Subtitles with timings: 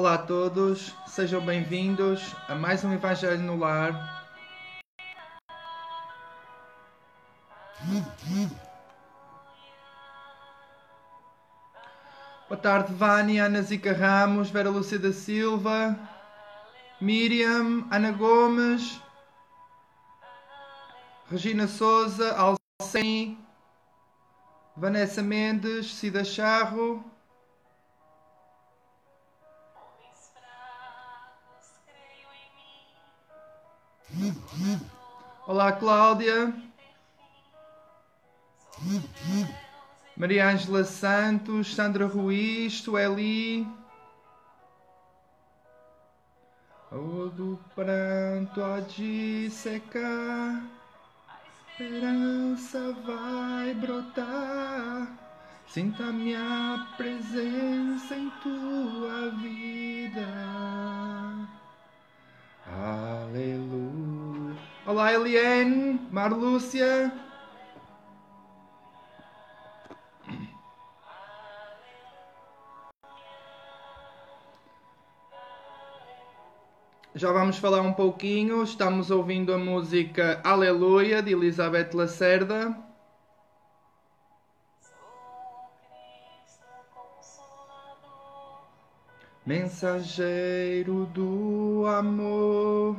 [0.00, 4.24] Olá a todos, sejam bem-vindos a mais um Evangelho no Lar.
[12.48, 15.94] Boa tarde, Vânia, Ana Zica Ramos, Vera Lúcia da Silva,
[16.98, 18.98] Miriam, Ana Gomes,
[21.30, 23.38] Regina Souza, Alcém,
[24.74, 27.04] Vanessa Mendes, Cida Charro.
[35.46, 36.54] Olá, Cláudia.
[40.16, 43.66] Maria Ângela Santos, Sandra Ruiz, Sueli.
[46.92, 50.60] O do pranto há de secar,
[51.70, 55.16] esperança vai brotar.
[55.68, 60.26] Sinta minha presença em tua vida.
[62.66, 64.09] Aleluia.
[64.90, 67.12] Olá, Eliane, Marlúcia.
[77.14, 78.64] Já vamos falar um pouquinho.
[78.64, 82.76] Estamos ouvindo a música Aleluia de Elizabeth Lacerda.
[89.46, 92.96] Mensageiro do amor.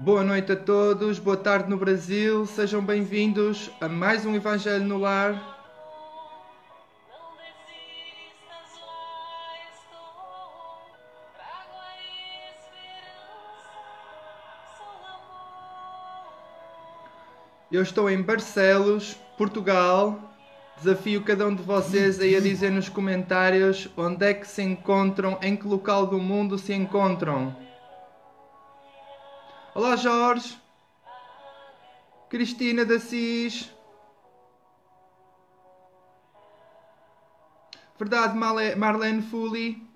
[0.00, 4.96] Boa noite a todos, boa tarde no Brasil, sejam bem-vindos a mais um Evangelho no
[4.96, 5.58] Lar.
[17.72, 20.16] Eu estou em Barcelos, Portugal.
[20.76, 25.40] Desafio cada um de vocês aí a dizer nos comentários onde é que se encontram,
[25.42, 27.67] em que local do mundo se encontram.
[29.78, 30.60] Olá, Jorge.
[32.28, 33.72] Cristina da Cis.
[37.96, 39.88] Verdade, Marlene Fully.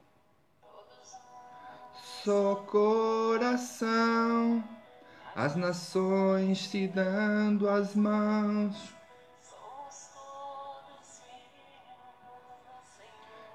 [2.23, 4.63] Só coração
[5.35, 8.77] as nações se dando as mãos.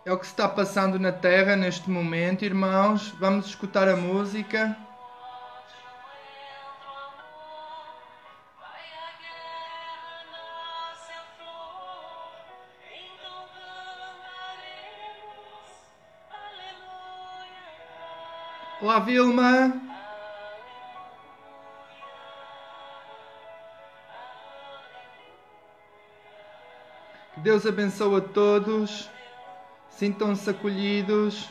[0.05, 3.11] É o que se está passando na Terra neste momento, irmãos.
[3.11, 4.86] Vamos escutar a música.
[18.87, 19.73] Olá, Vilma.
[27.35, 29.09] Deus abençoe a todos.
[29.89, 31.49] Sintam-se acolhidos.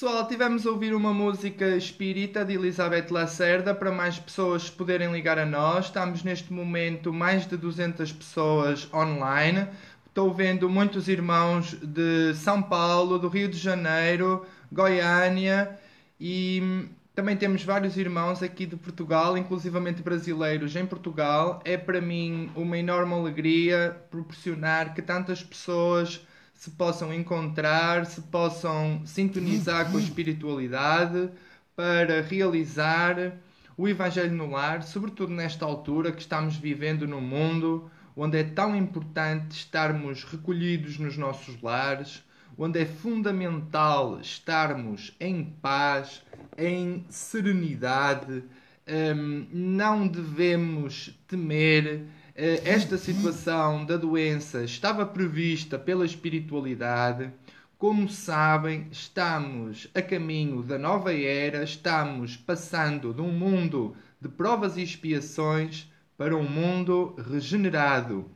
[0.00, 5.40] Pessoal, tivemos a ouvir uma música espírita de Elizabeth Lacerda para mais pessoas poderem ligar
[5.40, 5.86] a nós.
[5.86, 9.66] Estamos neste momento mais de 200 pessoas online.
[10.06, 15.76] Estou vendo muitos irmãos de São Paulo, do Rio de Janeiro, Goiânia
[16.20, 21.60] e também temos vários irmãos aqui de Portugal, inclusivamente brasileiros em Portugal.
[21.64, 26.24] É para mim uma enorme alegria proporcionar que tantas pessoas
[26.58, 31.30] se possam encontrar, se possam sintonizar com a espiritualidade
[31.76, 33.38] para realizar
[33.76, 38.74] o Evangelho no lar, sobretudo nesta altura que estamos vivendo no mundo, onde é tão
[38.74, 42.24] importante estarmos recolhidos nos nossos lares,
[42.58, 46.24] onde é fundamental estarmos em paz,
[46.58, 48.42] em serenidade,
[49.16, 52.02] um, não devemos temer.
[52.38, 57.32] Uh, esta situação da doença estava prevista pela espiritualidade.
[57.76, 64.76] Como sabem, estamos a caminho da nova era, estamos passando de um mundo de provas
[64.76, 68.30] e expiações para um mundo regenerado.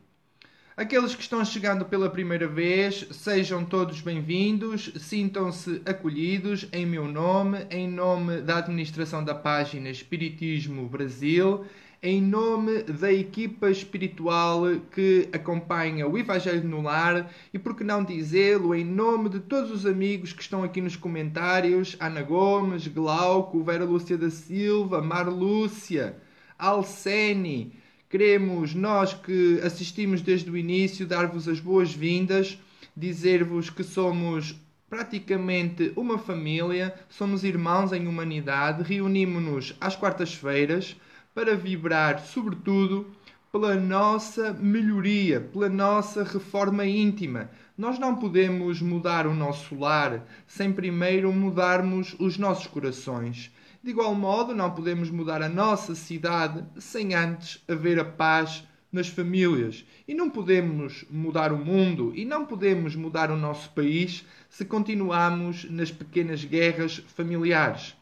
[0.75, 7.65] Aqueles que estão chegando pela primeira vez, sejam todos bem-vindos, sintam-se acolhidos em meu nome,
[7.69, 11.63] em nome da administração da página Espiritismo Brasil,
[12.03, 18.03] em nome da equipa espiritual que acompanha o Evangelho no Lar e, por que não
[18.03, 23.63] dizê-lo, em nome de todos os amigos que estão aqui nos comentários: Ana Gomes, Glauco,
[23.63, 26.17] Vera Lúcia da Silva, Mar Lúcia,
[26.59, 27.71] Alcene.
[28.09, 32.59] Queremos, nós que assistimos desde o início, dar-vos as boas-vindas,
[32.95, 34.59] dizer-vos que somos
[34.89, 40.97] praticamente uma família, somos irmãos em humanidade, reunimos-nos às quartas-feiras
[41.33, 43.07] para vibrar, sobretudo,
[43.51, 47.49] pela nossa melhoria, pela nossa reforma íntima.
[47.77, 53.51] Nós não podemos mudar o nosso lar sem primeiro mudarmos os nossos corações.
[53.83, 59.07] De igual modo, não podemos mudar a nossa cidade sem antes haver a paz nas
[59.07, 59.83] famílias.
[60.07, 65.69] E não podemos mudar o mundo e não podemos mudar o nosso país se continuarmos
[65.69, 67.95] nas pequenas guerras familiares.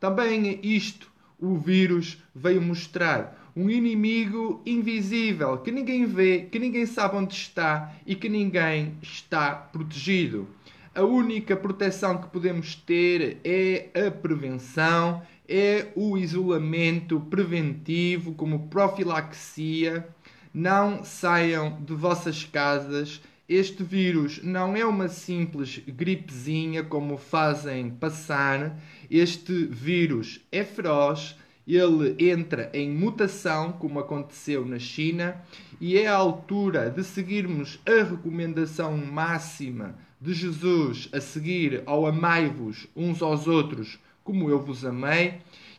[0.00, 3.36] Também isto o vírus veio mostrar.
[3.54, 9.52] Um inimigo invisível que ninguém vê, que ninguém sabe onde está e que ninguém está
[9.52, 10.48] protegido.
[10.94, 20.06] A única proteção que podemos ter é a prevenção, é o isolamento preventivo, como profilaxia.
[20.52, 23.20] Não saiam de vossas casas.
[23.48, 28.78] Este vírus não é uma simples gripezinha como fazem passar.
[29.10, 31.34] Este vírus é feroz,
[31.66, 35.42] ele entra em mutação, como aconteceu na China,
[35.80, 42.86] e é a altura de seguirmos a recomendação máxima de Jesus a seguir ao amai-vos
[42.94, 45.38] uns aos outros como eu vos amei,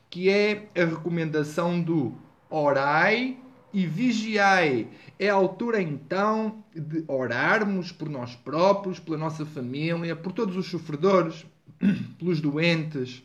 [0.10, 2.16] que é a recomendação do
[2.50, 3.38] orai
[3.74, 4.88] e vigiai.
[5.18, 10.68] É a altura então de orarmos por nós próprios, pela nossa família, por todos os
[10.68, 11.46] sofredores,
[12.18, 13.24] pelos doentes,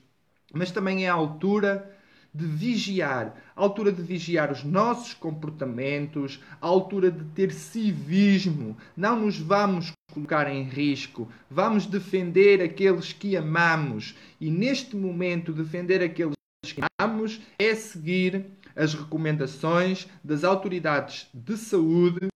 [0.52, 1.90] mas também é a altura
[2.34, 8.76] de vigiar, a altura de vigiar os nossos comportamentos, a altura de ter civismo.
[8.96, 14.16] Não nos vamos colocar em risco, vamos defender aqueles que amamos.
[14.40, 22.28] E neste momento, defender aqueles que amamos é seguir as recomendações das autoridades de saúde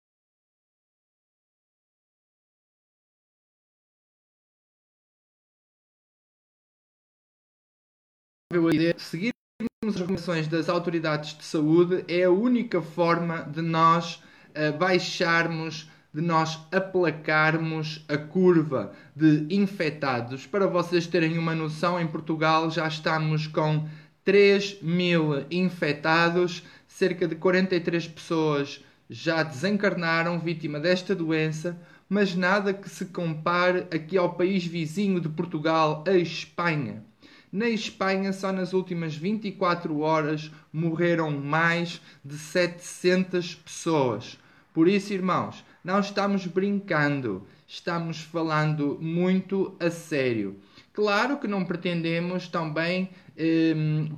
[8.96, 9.32] seguir
[9.84, 16.20] as recomendações das autoridades de saúde é a única forma de nós uh, baixarmos, de
[16.20, 20.46] nós aplacarmos a curva de infectados.
[20.46, 23.86] Para vocês terem uma noção, em Portugal já estamos com
[24.28, 32.90] 3 mil infectados, cerca de 43 pessoas já desencarnaram vítima desta doença, mas nada que
[32.90, 37.02] se compare aqui ao país vizinho de Portugal, a Espanha.
[37.50, 44.38] Na Espanha, só nas últimas 24 horas morreram mais de 700 pessoas.
[44.74, 50.60] Por isso, irmãos, não estamos brincando, estamos falando muito a sério.
[50.98, 53.72] Claro que não pretendemos também eh,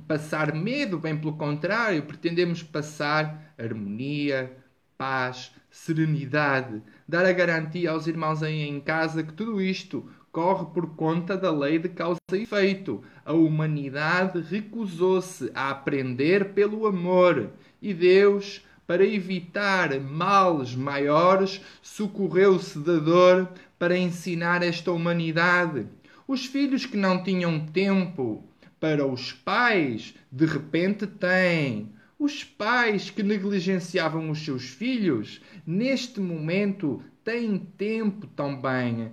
[0.07, 4.51] passar medo, bem pelo contrário, pretendemos passar harmonia,
[4.97, 10.95] paz, serenidade, dar a garantia aos irmãos aí em casa que tudo isto corre por
[10.95, 13.03] conta da lei de causa e efeito.
[13.23, 22.97] A humanidade recusou-se a aprender pelo amor e Deus, para evitar males maiores, socorreu-se da
[22.97, 25.85] dor para ensinar esta humanidade.
[26.31, 28.41] Os filhos que não tinham tempo
[28.79, 31.91] para os pais, de repente têm.
[32.17, 39.11] Os pais que negligenciavam os seus filhos, neste momento, têm tempo também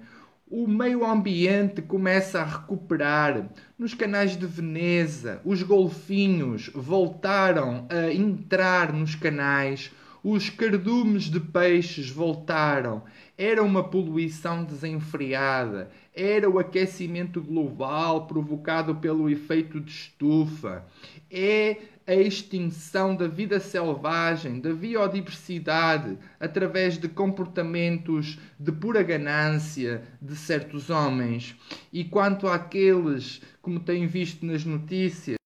[0.50, 3.50] o meio ambiente começa a recuperar.
[3.76, 9.90] Nos canais de Veneza, os golfinhos voltaram a entrar nos canais,
[10.22, 13.02] os cardumes de peixes voltaram.
[13.36, 20.84] Era uma poluição desenfreada, era o aquecimento global provocado pelo efeito de estufa.
[21.30, 30.34] É a extinção da vida selvagem, da biodiversidade, através de comportamentos de pura ganância de
[30.34, 31.54] certos homens.
[31.92, 35.38] E quanto àqueles, como têm visto nas notícias,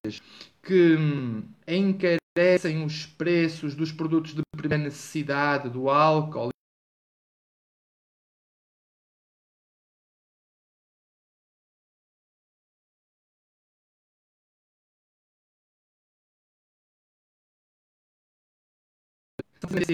[0.62, 0.97] que
[1.69, 6.52] encarecem os preços dos produtos de primeira necessidade, do álcool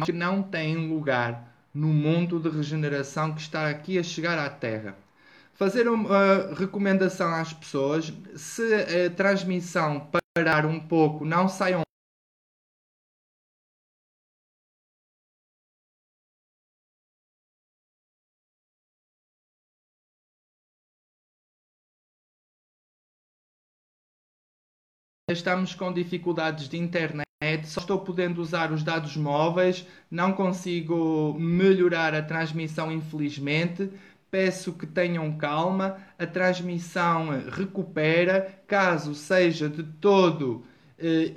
[0.04, 4.96] que não tem lugar no mundo de regeneração que está aqui a chegar à Terra.
[5.54, 11.82] Fazer uma recomendação às pessoas: se a transmissão parar um pouco, não saiam
[25.30, 27.27] estamos com dificuldades de internet,
[27.64, 33.90] só estou podendo usar os dados móveis, não consigo melhorar a transmissão, infelizmente.
[34.28, 38.60] Peço que tenham calma, a transmissão recupera.
[38.66, 40.64] Caso seja de todo
[40.98, 41.32] eh,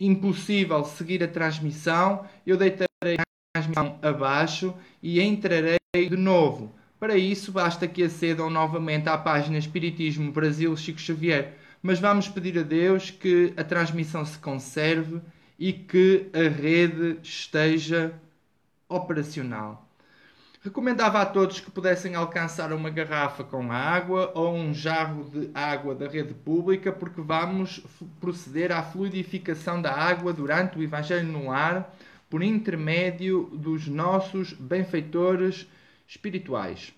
[0.00, 3.22] impossível seguir a transmissão, eu deitarei a
[3.54, 6.74] transmissão abaixo e entrarei de novo.
[6.98, 12.58] Para isso, basta que acedam novamente à página Espiritismo Brasil Chico Xavier mas vamos pedir
[12.58, 15.20] a Deus que a transmissão se conserve
[15.58, 18.12] e que a rede esteja
[18.88, 19.88] operacional.
[20.60, 25.94] Recomendava a todos que pudessem alcançar uma garrafa com água ou um jarro de água
[25.94, 27.80] da rede pública, porque vamos
[28.20, 31.94] proceder à fluidificação da água durante o Evangelho no ar,
[32.28, 35.66] por intermédio dos nossos benfeitores
[36.06, 36.92] espirituais.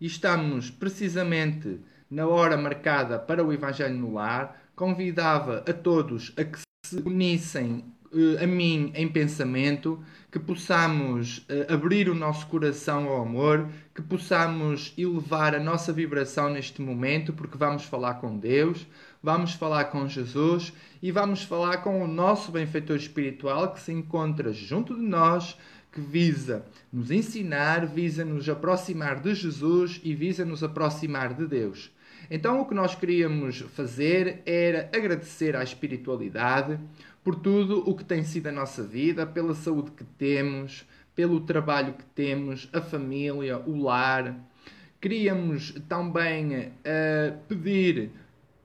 [0.00, 6.44] E estamos precisamente na hora marcada para o Evangelho no Lar, convidava a todos a
[6.44, 13.08] que se unissem uh, a mim em pensamento, que possamos uh, abrir o nosso coração
[13.08, 18.86] ao amor, que possamos elevar a nossa vibração neste momento, porque vamos falar com Deus,
[19.22, 20.72] vamos falar com Jesus
[21.02, 25.56] e vamos falar com o nosso benfeitor espiritual que se encontra junto de nós
[25.90, 31.90] que visa nos ensinar, visa nos aproximar de Jesus e visa nos aproximar de Deus.
[32.30, 36.78] Então, o que nós queríamos fazer era agradecer à espiritualidade
[37.22, 41.94] por tudo o que tem sido a nossa vida, pela saúde que temos, pelo trabalho
[41.94, 44.36] que temos, a família, o lar.
[45.00, 48.10] Queríamos também uh, pedir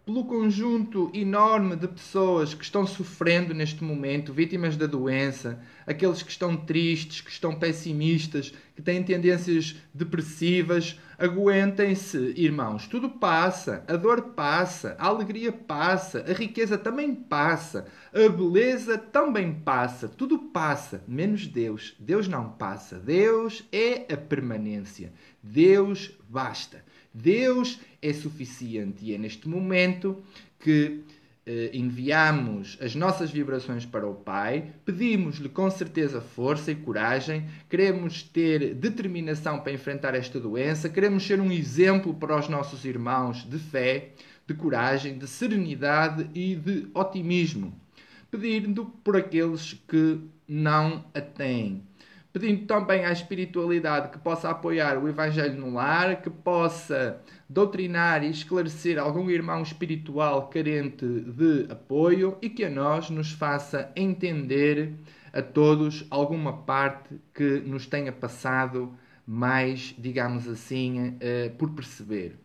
[0.05, 6.31] pelo conjunto enorme de pessoas que estão sofrendo neste momento, vítimas da doença, aqueles que
[6.31, 12.87] estão tristes, que estão pessimistas, que têm tendências depressivas, aguentem-se, irmãos.
[12.87, 19.53] Tudo passa, a dor passa, a alegria passa, a riqueza também passa, a beleza também
[19.53, 21.95] passa, tudo passa, menos Deus.
[21.99, 22.97] Deus não passa.
[22.97, 25.13] Deus é a permanência.
[25.43, 26.83] Deus basta.
[27.13, 29.05] Deus é suficiente.
[29.05, 30.23] E é neste momento
[30.59, 31.03] que
[31.45, 38.21] eh, enviamos as nossas vibrações para o Pai, pedimos-lhe com certeza força e coragem, queremos
[38.21, 43.57] ter determinação para enfrentar esta doença, queremos ser um exemplo para os nossos irmãos de
[43.57, 44.11] fé,
[44.47, 47.73] de coragem, de serenidade e de otimismo,
[48.29, 51.81] pedindo por aqueles que não a têm
[52.33, 58.29] pedindo também à espiritualidade que possa apoiar o Evangelho no lar, que possa doutrinar e
[58.29, 64.93] esclarecer algum irmão espiritual carente de apoio e que a nós nos faça entender
[65.33, 68.93] a todos alguma parte que nos tenha passado
[69.25, 72.37] mais, digamos assim, eh, por perceber.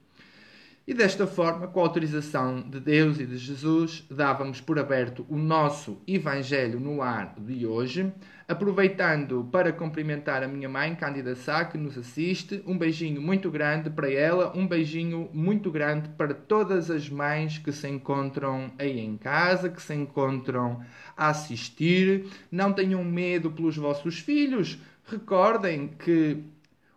[0.87, 5.37] E desta forma, com a autorização de Deus e de Jesus, dávamos por aberto o
[5.37, 8.13] nosso Evangelho no ar de hoje,
[8.49, 12.63] aproveitando para cumprimentar a minha mãe, Cândida Sá, que nos assiste.
[12.67, 17.73] Um beijinho muito grande para ela, um beijinho muito grande para todas as mães que
[17.73, 20.81] se encontram aí em casa, que se encontram
[21.17, 22.27] a assistir.
[22.51, 24.79] Não tenham medo pelos vossos filhos.
[25.05, 26.45] Recordem que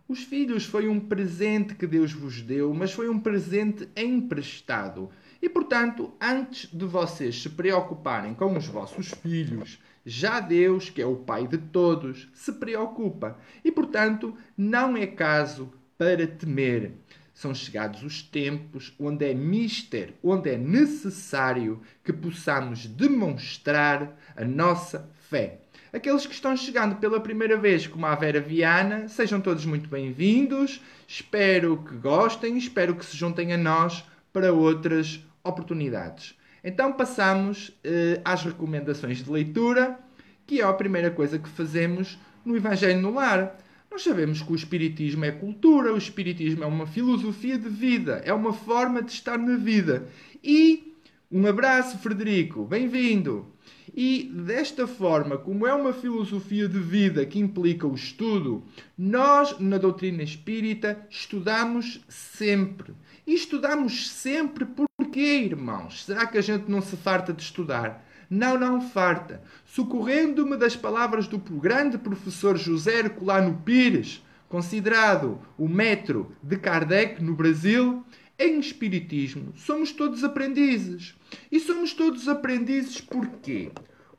[0.07, 5.09] os filhos foi um presente que Deus vos deu, mas foi um presente emprestado.
[5.41, 9.79] E portanto, antes de vocês se preocuparem com os vossos filhos,
[10.09, 13.37] já Deus, que é o Pai de todos, se preocupa.
[13.63, 16.93] E portanto, não é caso para temer.
[17.33, 25.09] São chegados os tempos onde é mister, onde é necessário que possamos demonstrar a nossa
[25.29, 25.61] fé.
[25.93, 30.81] Aqueles que estão chegando pela primeira vez, como a Vera Viana, sejam todos muito bem-vindos.
[31.07, 36.35] Espero que gostem, espero que se juntem a nós para outras oportunidades.
[36.63, 39.99] Então passamos eh, às recomendações de leitura,
[40.45, 43.57] que é a primeira coisa que fazemos no Evangelho no Lar.
[43.91, 48.33] Nós sabemos que o Espiritismo é cultura, o Espiritismo é uma filosofia de vida, é
[48.33, 50.07] uma forma de estar na vida.
[50.43, 50.95] E
[51.31, 53.47] um abraço, Frederico, bem-vindo!
[53.95, 58.63] E desta forma, como é uma filosofia de vida que implica o estudo,
[58.97, 62.93] nós na doutrina espírita estudamos sempre.
[63.25, 64.65] E estudamos sempre
[65.09, 66.05] porquê, irmãos?
[66.05, 68.05] Será que a gente não se farta de estudar?
[68.29, 69.41] Não, não farta.
[69.65, 77.33] Socorrendo-me das palavras do grande professor José Herculano Pires, considerado o metro de Kardec no
[77.35, 78.05] Brasil,
[78.37, 81.15] em Espiritismo somos todos aprendizes.
[81.51, 83.71] E somos todos aprendizes porquê?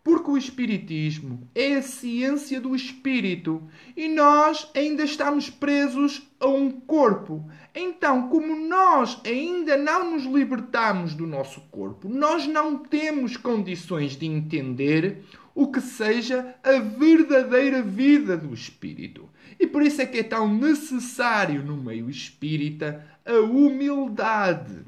[0.03, 3.63] Porque o Espiritismo é a ciência do espírito
[3.95, 7.45] e nós ainda estamos presos a um corpo.
[7.75, 14.25] Então, como nós ainda não nos libertamos do nosso corpo, nós não temos condições de
[14.25, 15.23] entender
[15.55, 19.29] o que seja a verdadeira vida do espírito.
[19.59, 24.83] E por isso é que é tão necessário no meio espírita a humildade.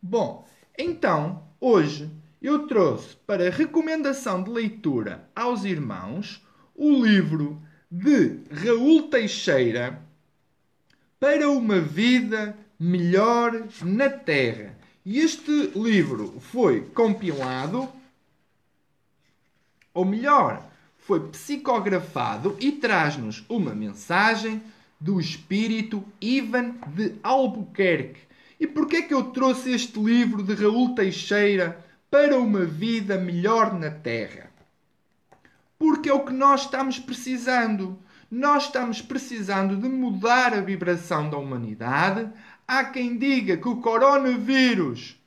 [0.00, 2.10] Bom, então, hoje
[2.46, 6.40] eu trouxe para recomendação de leitura aos irmãos
[6.76, 7.60] o livro
[7.90, 10.00] de Raul Teixeira
[11.18, 14.78] para uma vida melhor na Terra.
[15.04, 17.88] E este livro foi compilado,
[19.92, 20.64] ou melhor,
[20.98, 24.62] foi psicografado e traz-nos uma mensagem
[25.00, 28.20] do espírito Ivan de Albuquerque.
[28.60, 31.84] E porquê é que eu trouxe este livro de Raul Teixeira
[32.16, 34.50] para uma vida melhor na Terra.
[35.78, 37.98] Porque é o que nós estamos precisando.
[38.30, 42.26] Nós estamos precisando de mudar a vibração da humanidade.
[42.66, 45.20] Há quem diga que o coronavírus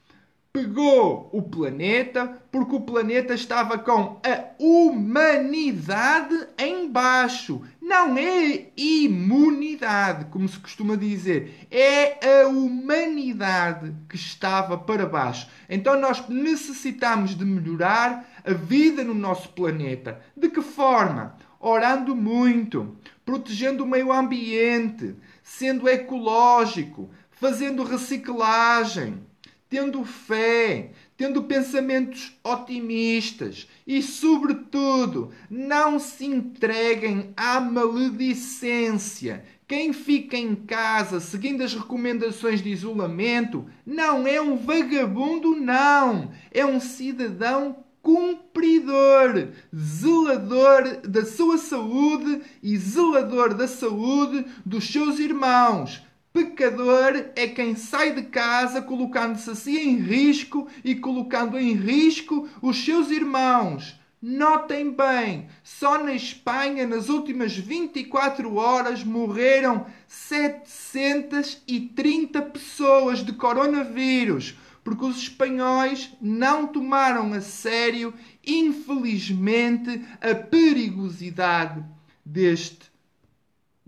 [0.51, 7.61] pegou o planeta porque o planeta estava com a humanidade em baixo.
[7.89, 11.67] Não é imunidade, como se costuma dizer.
[11.71, 15.49] É a humanidade que estava para baixo.
[15.67, 20.21] Então nós necessitamos de melhorar a vida no nosso planeta.
[20.37, 21.35] De que forma?
[21.59, 29.27] Orando muito, protegendo o meio ambiente, sendo ecológico, fazendo reciclagem
[29.69, 39.43] tendo fé, tendo pensamentos otimistas e, sobretudo, não se entreguem à maledicência.
[39.67, 46.31] Quem fica em casa seguindo as recomendações de isolamento não é um vagabundo, não.
[46.51, 56.01] É um cidadão cumpridor, zelador da sua saúde e zelador da saúde dos seus irmãos
[56.39, 62.85] Pecador é quem sai de casa colocando-se assim em risco e colocando em risco os
[62.85, 63.99] seus irmãos.
[64.21, 75.03] Notem bem, só na Espanha, nas últimas 24 horas, morreram 730 pessoas de coronavírus, porque
[75.03, 78.13] os espanhóis não tomaram a sério,
[78.47, 81.83] infelizmente, a perigosidade
[82.23, 82.88] deste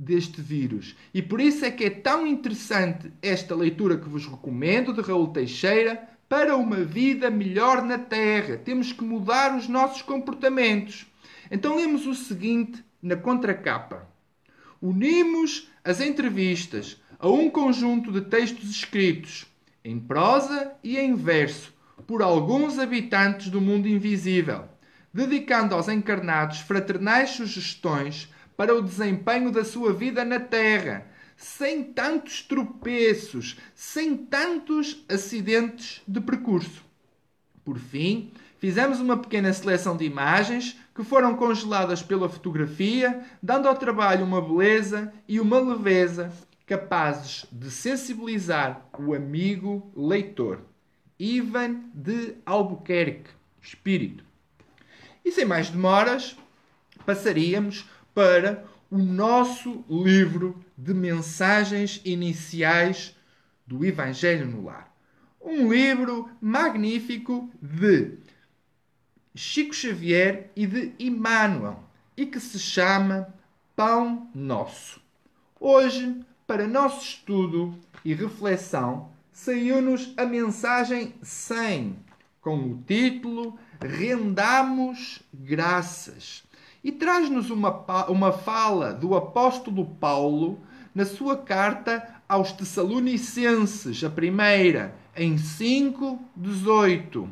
[0.02, 0.96] deste vírus.
[1.14, 5.28] E por isso é que é tão interessante esta leitura que vos recomendo de Raul
[5.28, 8.58] Teixeira para uma vida melhor na Terra.
[8.58, 11.06] Temos que mudar os nossos comportamentos.
[11.52, 14.08] Então lemos o seguinte na contracapa.
[14.82, 19.46] Unimos as entrevistas a um conjunto de textos escritos
[19.86, 21.72] em prosa e em verso
[22.08, 24.64] por alguns habitantes do mundo invisível,
[25.14, 28.30] dedicando aos encarnados fraternais sugestões
[28.62, 36.22] para o desempenho da sua vida na Terra, sem tantos tropeços, sem tantos acidentes de
[36.22, 36.86] percurso.
[37.66, 43.76] Por fim, fizemos uma pequena seleção de imagens que foram congeladas pela fotografia, dando ao
[43.76, 46.32] trabalho uma beleza e uma leveza
[46.68, 50.60] capazes de sensibilizar o amigo leitor.
[51.18, 54.24] Ivan de Albuquerque, espírito.
[55.26, 56.38] E sem mais demoras,
[57.08, 63.16] passaríamos para o nosso livro de mensagens iniciais
[63.66, 64.94] do Evangelho no Lar.
[65.42, 68.18] Um livro magnífico de
[69.34, 71.84] Chico Xavier e de Emmanuel
[72.18, 73.34] e que se chama
[73.76, 75.02] Pão Nosso.
[75.60, 81.98] Hoje, para nosso estudo e reflexão, saiu-nos a mensagem 100
[82.42, 86.44] com o título Rendamos Graças
[86.84, 87.70] e traz-nos uma,
[88.08, 90.60] uma fala do apóstolo Paulo
[90.94, 97.30] na sua carta aos Tessalonicenses, a primeira, em 5:18.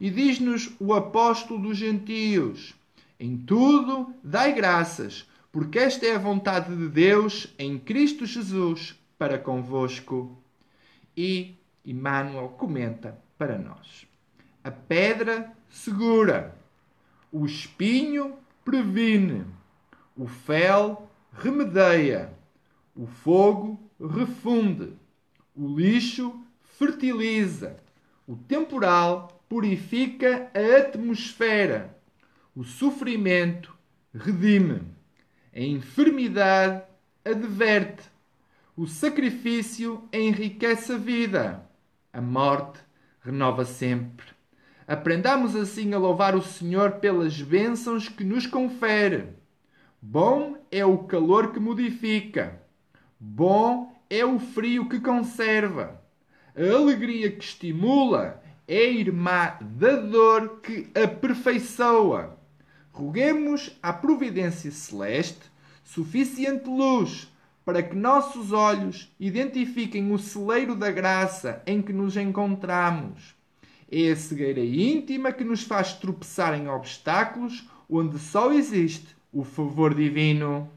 [0.00, 2.74] E diz-nos o apóstolo dos gentios:
[3.18, 9.38] Em tudo dai graças, porque esta é a vontade de Deus em Cristo Jesus para
[9.38, 10.36] convosco.
[11.16, 11.54] E
[11.86, 14.06] Emmanuel comenta para nós:
[14.64, 16.56] A pedra segura,
[17.30, 18.34] o espinho
[18.64, 19.44] previne,
[20.16, 22.32] o fel remedeia,
[22.94, 24.92] o fogo refunde,
[25.54, 26.40] o lixo
[26.78, 27.76] fertiliza,
[28.26, 31.96] o temporal purifica a atmosfera.
[32.56, 33.76] O sofrimento
[34.12, 34.82] redime.
[35.52, 36.82] A enfermidade
[37.24, 38.02] adverte.
[38.76, 41.68] O sacrifício enriquece a vida.
[42.12, 42.80] A morte
[43.20, 44.33] renova sempre.
[44.86, 49.28] Aprendamos assim a louvar o Senhor pelas bênçãos que nos confere.
[50.00, 52.60] Bom é o calor que modifica.
[53.18, 56.02] Bom é o frio que conserva.
[56.54, 62.38] A alegria que estimula é irmã da dor que aperfeiçoa.
[62.92, 65.50] Roguemos à providência celeste
[65.82, 67.32] suficiente luz
[67.64, 73.34] para que nossos olhos identifiquem o celeiro da graça em que nos encontramos.
[73.90, 79.94] É a cegueira íntima que nos faz tropeçar em obstáculos onde só existe o favor
[79.94, 80.68] divino.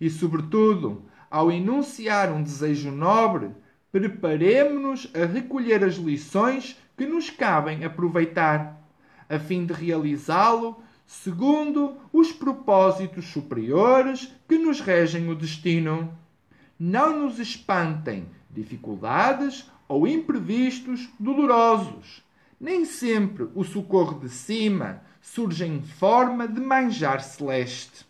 [0.00, 3.50] E, sobretudo, ao enunciar um desejo nobre,
[3.90, 8.80] preparemo-nos a recolher as lições que nos cabem aproveitar,
[9.28, 16.16] a fim de realizá-lo segundo os propósitos superiores que nos regem o destino.
[16.78, 22.22] Não nos espantem dificuldades ou imprevistos dolorosos.
[22.62, 28.06] Nem sempre o socorro de cima surge em forma de manjar celeste.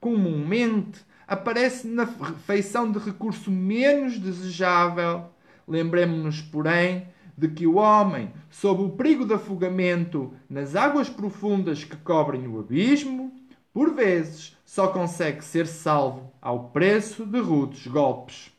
[0.00, 5.26] Comumente aparece na feição de recurso menos desejável.
[5.68, 11.96] Lembremos-nos, porém, de que o homem, sob o perigo de afogamento nas águas profundas que
[11.96, 13.30] cobrem o abismo,
[13.74, 18.50] por vezes só consegue ser salvo ao preço de rudes golpes.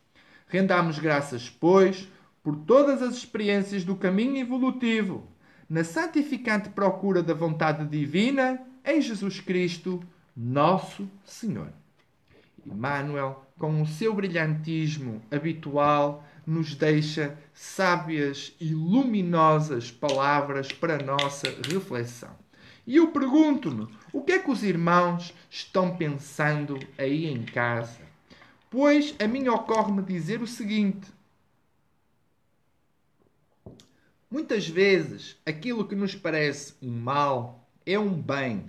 [0.47, 2.07] Rendamos graças, pois,
[2.43, 5.25] por todas as experiências do caminho evolutivo,
[5.69, 10.03] na santificante procura da vontade divina em Jesus Cristo,
[10.35, 11.71] nosso Senhor.
[12.65, 21.47] Emmanuel, com o seu brilhantismo habitual, nos deixa sábias e luminosas palavras para a nossa
[21.69, 22.35] reflexão.
[22.85, 28.01] E eu pergunto-me, o que é que os irmãos estão pensando aí em casa?
[28.69, 31.07] Pois a mim ocorre-me dizer o seguinte:
[34.33, 38.65] muitas vezes aquilo que nos parece um mal é um bem.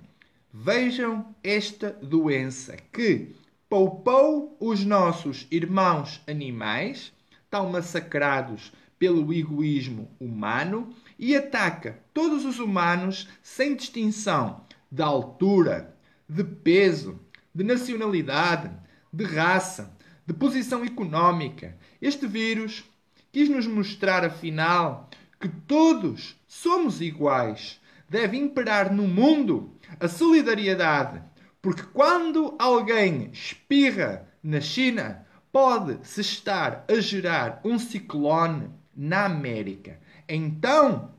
[0.52, 3.34] Vejam esta doença que
[3.66, 7.14] poupou os nossos irmãos animais
[7.50, 15.96] tão massacrados pelo egoísmo humano e ataca todos os humanos sem distinção de altura,
[16.28, 17.18] de peso,
[17.54, 18.70] de nacionalidade,
[19.10, 19.96] de raça,
[20.26, 21.74] de posição económica.
[22.02, 22.84] Este vírus
[23.32, 25.08] quis nos mostrar, afinal,
[25.44, 27.78] que todos somos iguais.
[28.08, 31.22] Deve imperar no mundo a solidariedade,
[31.60, 40.00] porque quando alguém espirra na China pode-se estar a gerar um ciclone na América.
[40.26, 41.10] Então,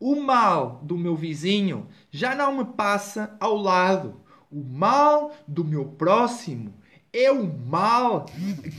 [0.00, 4.20] o mal do meu vizinho já não me passa ao lado.
[4.50, 6.74] O mal do meu próximo
[7.12, 8.26] é o mal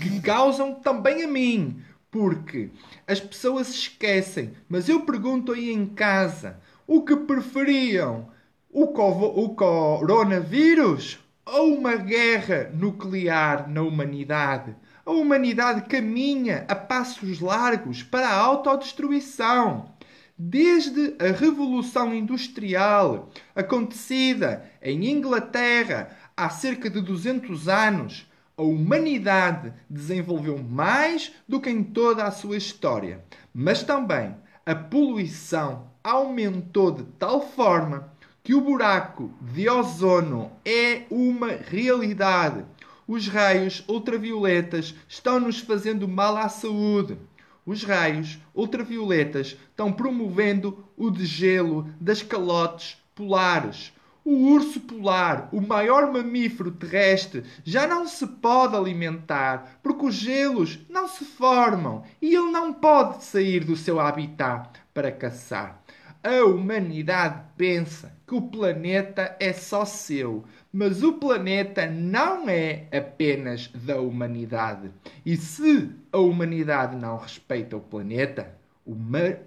[0.02, 1.82] que causam também a mim.
[2.12, 2.70] Porque
[3.08, 8.30] as pessoas esquecem, mas eu pergunto aí em casa: o que preferiam?
[8.70, 14.76] O, o coronavírus ou uma guerra nuclear na humanidade?
[15.06, 19.94] A humanidade caminha a passos largos para a autodestruição.
[20.38, 28.30] Desde a Revolução Industrial, acontecida em Inglaterra há cerca de 200 anos,
[28.62, 33.24] a humanidade desenvolveu mais do que em toda a sua história.
[33.54, 38.12] Mas também a poluição aumentou de tal forma
[38.44, 42.66] que o buraco de ozono é uma realidade
[43.12, 47.18] os raios ultravioletas estão nos fazendo mal à saúde.
[47.66, 53.92] Os raios ultravioletas estão promovendo o degelo das calotes polares.
[54.24, 60.80] O urso polar, o maior mamífero terrestre, já não se pode alimentar porque os gelos
[60.88, 65.82] não se formam e ele não pode sair do seu habitat para caçar.
[66.24, 73.70] A humanidade pensa que o planeta é só seu, mas o planeta não é apenas
[73.70, 74.92] da humanidade.
[75.26, 78.54] E se a humanidade não respeita o planeta,
[78.86, 78.96] o,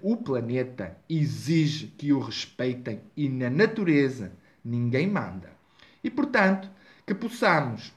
[0.01, 4.33] o planeta exige que o respeitem e na natureza
[4.65, 5.53] ninguém manda.
[6.03, 6.69] E portanto,
[7.05, 7.93] que possamos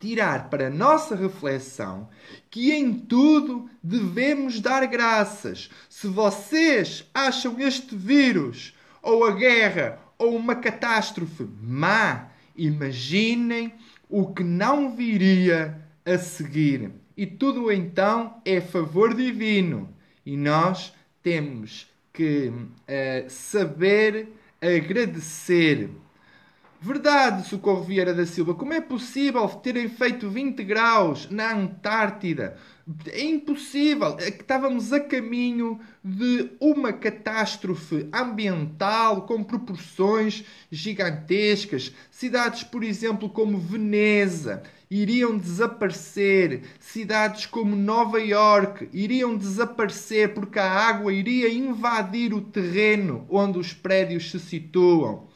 [0.00, 2.08] tirar para a nossa reflexão
[2.50, 5.70] que em tudo devemos dar graças.
[5.88, 13.72] Se vocês acham este vírus, ou a guerra, ou uma catástrofe má, imaginem
[14.08, 16.90] o que não viria a seguir.
[17.16, 19.88] E tudo então é favor divino.
[20.26, 24.28] E nós temos que uh, saber
[24.62, 25.90] agradecer.
[26.84, 32.56] Verdade, Socorro Vieira da Silva, como é possível terem feito 20 graus na Antártida?
[33.06, 34.16] É impossível.
[34.18, 41.94] É estávamos a caminho de uma catástrofe ambiental com proporções gigantescas.
[42.10, 46.62] Cidades, por exemplo, como Veneza iriam desaparecer.
[46.80, 53.72] Cidades como Nova York iriam desaparecer porque a água iria invadir o terreno onde os
[53.72, 55.28] prédios se situam.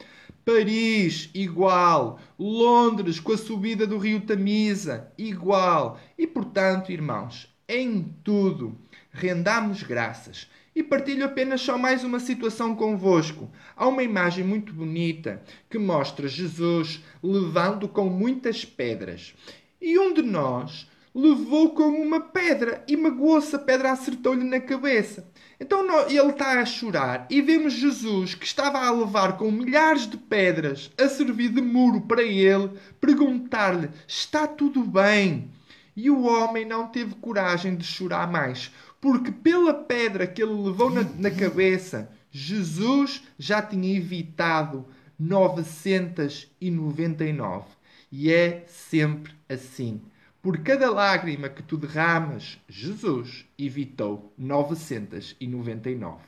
[0.47, 2.21] Paris, igual.
[2.39, 5.99] Londres, com a subida do rio Tamisa, igual.
[6.17, 8.77] E portanto, irmãos, em tudo
[9.11, 10.49] rendamos graças.
[10.73, 13.51] E partilho apenas só mais uma situação convosco.
[13.75, 19.35] Há uma imagem muito bonita que mostra Jesus levando com muitas pedras.
[19.81, 25.29] E um de nós levou com uma pedra e magoou-se, a pedra acertou-lhe na cabeça.
[25.59, 30.15] Então ele está a chorar e vemos Jesus que estava a levar com milhares de
[30.15, 32.69] pedras a servir de muro para ele,
[33.01, 35.49] perguntar-lhe: Está tudo bem?
[35.95, 40.91] E o homem não teve coragem de chorar mais, porque pela pedra que ele levou
[40.91, 44.85] na, na cabeça, Jesus já tinha evitado
[45.19, 47.65] 999.
[48.11, 49.99] E é sempre assim.
[50.47, 56.21] Por cada lágrima que tu derramas, Jesus evitou 999.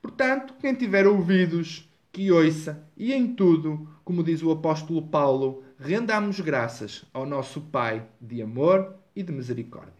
[0.00, 6.40] Portanto, quem tiver ouvidos, que ouça, e em tudo, como diz o apóstolo Paulo, rendamos
[6.40, 9.92] graças ao nosso Pai de amor e de misericórdia.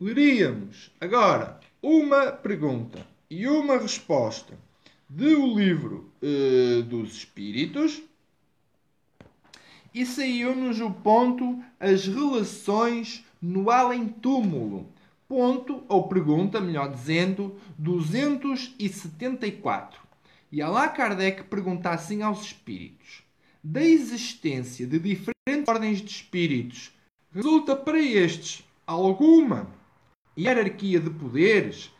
[0.00, 4.58] Leríamos agora uma pergunta e uma resposta
[5.08, 8.02] do livro uh, dos Espíritos
[9.94, 14.92] e saiu-nos o ponto as relações no além-túmulo.
[15.28, 20.02] Ponto, ou pergunta, melhor dizendo, 274.
[20.50, 23.22] E Allan Kardec pergunta assim aos espíritos:
[23.62, 26.92] da existência de diferentes ordens de espíritos,
[27.32, 29.68] resulta para estes alguma
[30.36, 31.93] hierarquia de poderes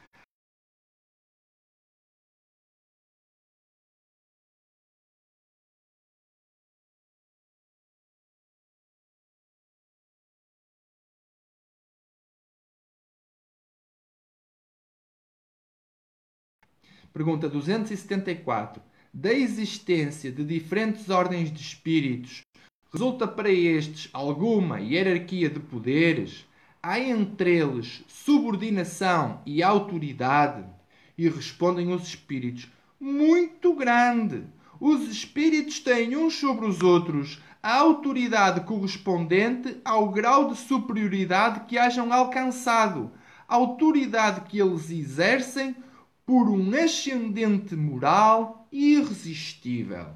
[17.14, 18.82] Pergunta 274.
[19.12, 22.40] Da existência de diferentes ordens de espíritos,
[22.92, 26.44] resulta para estes alguma hierarquia de poderes?
[26.82, 30.64] Há entre eles subordinação e autoridade?
[31.16, 34.42] E respondem os espíritos: muito grande.
[34.80, 41.78] Os espíritos têm uns sobre os outros a autoridade correspondente ao grau de superioridade que
[41.78, 43.12] hajam alcançado,
[43.46, 45.76] autoridade que eles exercem
[46.26, 50.08] por um ascendente moral irresistível.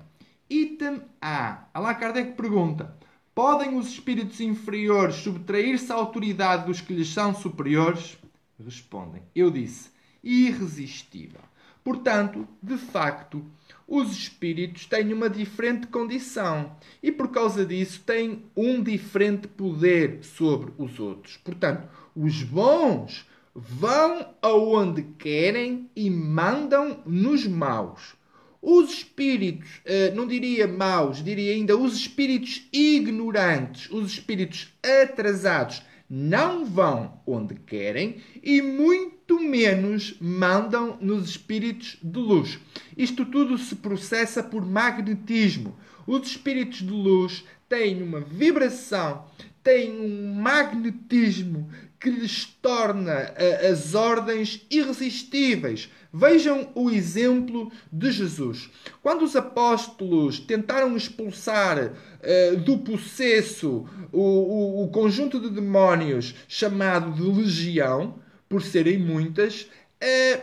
[0.49, 1.67] Item A.
[1.75, 2.97] Allan Kardec pergunta:
[3.35, 8.19] Podem os espíritos inferiores subtrair-se à autoridade dos que lhes são superiores?
[8.59, 9.91] Respondem: Eu disse,
[10.25, 11.41] irresistível.
[11.85, 13.45] Portanto, de facto,
[13.87, 20.73] os espíritos têm uma diferente condição e, por causa disso, têm um diferente poder sobre
[20.77, 21.37] os outros.
[21.39, 23.27] Portanto, os bons
[23.59, 28.15] vão aonde querem e mandam nos maus.
[28.63, 36.65] Os espíritos, eh, não diria maus, diria ainda os espíritos ignorantes, os espíritos atrasados, não
[36.65, 42.59] vão onde querem e muito menos mandam nos espíritos de luz.
[42.97, 45.77] Isto tudo se processa por magnetismo.
[46.07, 49.27] Os espíritos de luz têm uma vibração,
[49.63, 51.69] têm um magnetismo
[52.01, 55.91] que lhes torna uh, as ordens irresistíveis.
[56.13, 58.71] Vejam o exemplo de Jesus.
[59.03, 67.13] Quando os apóstolos tentaram expulsar uh, do possesso o, o, o, conjunto de demónios chamado
[67.13, 68.19] de legião,
[68.49, 69.63] por serem muitas,
[70.03, 70.41] uh,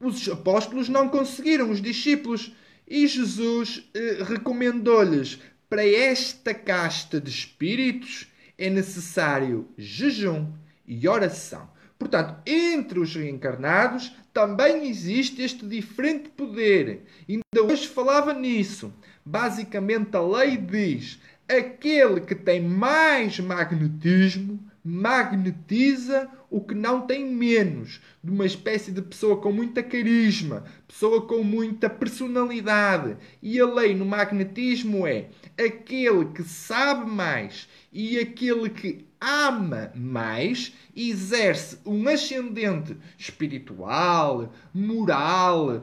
[0.00, 2.52] os apóstolos não conseguiram, os discípulos.
[2.86, 3.90] E Jesus
[4.28, 5.38] recomendou-lhes:
[5.70, 8.26] para esta casta de espíritos
[8.58, 10.52] é necessário jejum
[10.86, 11.68] e oração.
[11.98, 17.04] Portanto, entre os reencarnados também existe este diferente poder.
[17.28, 18.92] Ainda hoje falava nisso.
[19.24, 28.02] Basicamente, a lei diz: Aquele que tem mais magnetismo magnetiza o que não tem menos,
[28.22, 33.16] de uma espécie de pessoa com muita carisma, pessoa com muita personalidade.
[33.42, 40.74] E a lei no magnetismo é aquele que sabe mais e aquele que ama mais
[40.94, 45.82] exerce um ascendente espiritual, moral,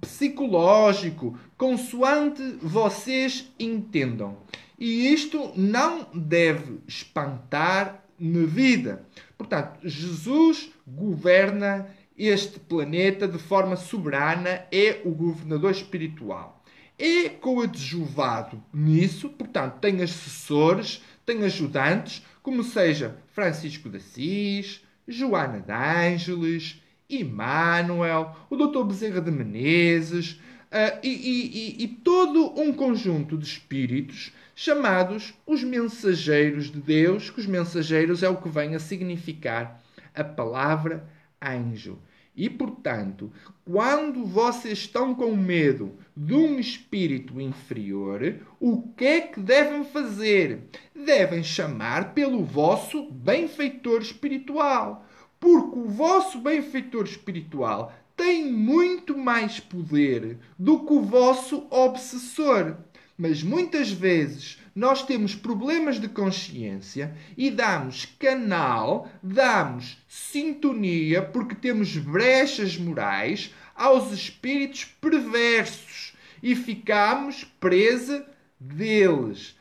[0.00, 4.38] psicológico, consoante vocês entendam.
[4.78, 9.06] E isto não deve espantar na vida.
[9.36, 16.55] Portanto, Jesus governa este planeta de forma soberana, é o governador espiritual.
[16.98, 25.72] É coadjuvado nisso, portanto, tem assessores, tem ajudantes, como seja Francisco de Assis, Joana de
[25.72, 28.84] Ângeles, Emmanuel, o Dr.
[28.84, 36.70] Bezerra de Menezes uh, e, e, e todo um conjunto de espíritos chamados os mensageiros
[36.70, 39.82] de Deus, que os mensageiros é o que vem a significar
[40.14, 41.06] a palavra
[41.42, 41.98] anjo.
[42.36, 43.32] E, portanto,
[43.64, 50.64] quando vocês estão com medo de um espírito inferior, o que é que devem fazer?
[50.94, 55.06] Devem chamar pelo vosso benfeitor espiritual.
[55.40, 62.76] Porque o vosso benfeitor espiritual tem muito mais poder do que o vosso obsessor.
[63.16, 71.96] Mas muitas vezes nós temos problemas de consciência e damos canal, damos sintonia, porque temos
[71.96, 76.12] brechas morais aos espíritos perversos
[76.42, 78.20] e ficamos presos
[78.60, 79.56] deles.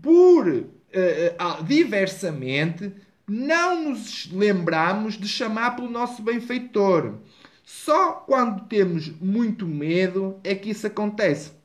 [0.00, 2.92] Por uh, diversamente,
[3.26, 7.16] não nos lembramos de chamar pelo nosso benfeitor.
[7.64, 11.63] Só quando temos muito medo é que isso acontece.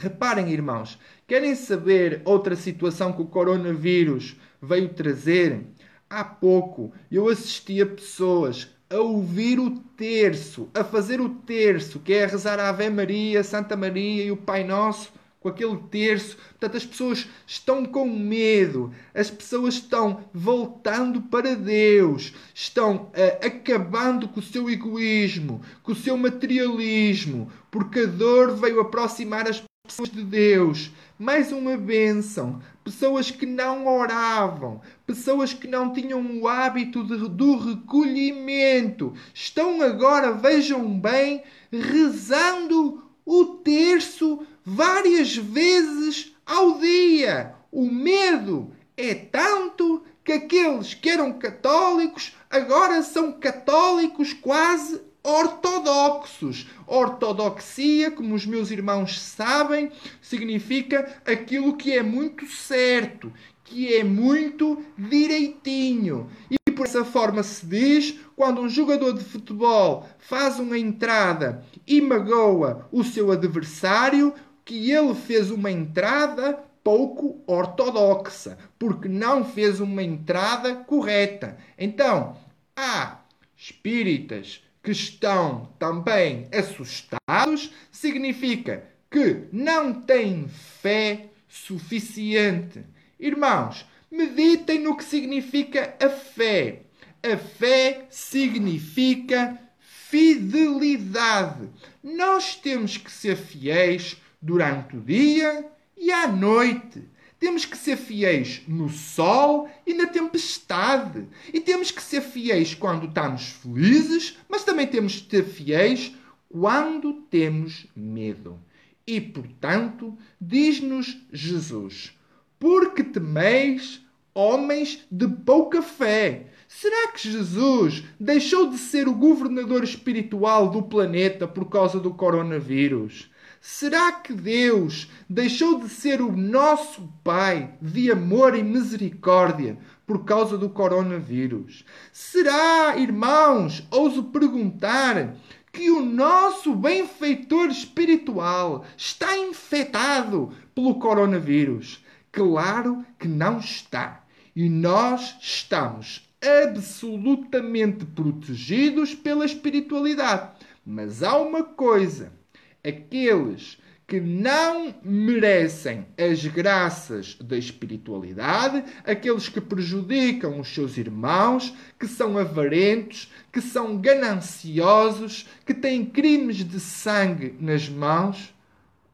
[0.00, 5.66] Reparem, irmãos, querem saber outra situação que o coronavírus veio trazer?
[6.08, 12.14] Há pouco eu assisti a pessoas a ouvir o terço, a fazer o terço, que
[12.14, 16.38] é rezar a Ave Maria, Santa Maria e o Pai Nosso com aquele terço.
[16.52, 24.28] Portanto, as pessoas estão com medo, as pessoas estão voltando para Deus, estão uh, acabando
[24.28, 30.10] com o seu egoísmo, com o seu materialismo, porque a dor veio aproximar as pessoas
[30.10, 30.90] de Deus.
[31.18, 32.62] Mais uma bênção.
[32.84, 40.32] Pessoas que não oravam, pessoas que não tinham o hábito de, do recolhimento, estão agora,
[40.32, 47.54] vejam bem, rezando o terço várias vezes ao dia.
[47.70, 56.66] O medo é tanto que aqueles que eram católicos agora são católicos quase ortodoxos.
[56.86, 63.32] Ortodoxia, como os meus irmãos sabem, significa aquilo que é muito certo,
[63.64, 66.28] que é muito direitinho.
[66.50, 72.00] E por essa forma se diz quando um jogador de futebol faz uma entrada e
[72.00, 80.02] magoa o seu adversário, que ele fez uma entrada pouco ortodoxa, porque não fez uma
[80.02, 81.58] entrada correta.
[81.78, 82.36] Então,
[82.74, 83.20] há
[83.56, 92.84] espíritas que estão também assustados, significa que não têm fé suficiente.
[93.18, 96.82] Irmãos, meditem no que significa a fé.
[97.22, 101.68] A fé significa fidelidade.
[102.02, 105.66] Nós temos que ser fiéis durante o dia
[105.96, 107.04] e à noite.
[107.40, 111.26] Temos que ser fiéis no sol e na tempestade.
[111.52, 116.14] E temos que ser fiéis quando estamos felizes, mas também temos que ser fiéis
[116.50, 118.60] quando temos medo.
[119.06, 122.12] E, portanto, diz-nos Jesus:
[122.58, 126.48] Porque temeis homens de pouca fé?
[126.68, 133.30] Será que Jesus deixou de ser o governador espiritual do planeta por causa do coronavírus?
[133.62, 140.56] Será que Deus deixou de ser o nosso Pai de amor e misericórdia por causa
[140.56, 141.84] do coronavírus?
[142.10, 145.36] Será, irmãos, ouso perguntar,
[145.70, 152.02] que o nosso benfeitor espiritual está infectado pelo coronavírus?
[152.32, 154.24] Claro que não está.
[154.56, 160.50] E nós estamos absolutamente protegidos pela espiritualidade.
[160.84, 162.39] Mas há uma coisa
[162.84, 163.78] aqueles
[164.10, 172.36] que não merecem as graças da espiritualidade, aqueles que prejudicam os seus irmãos, que são
[172.36, 178.52] avarentos, que são gananciosos, que têm crimes de sangue nas mãos.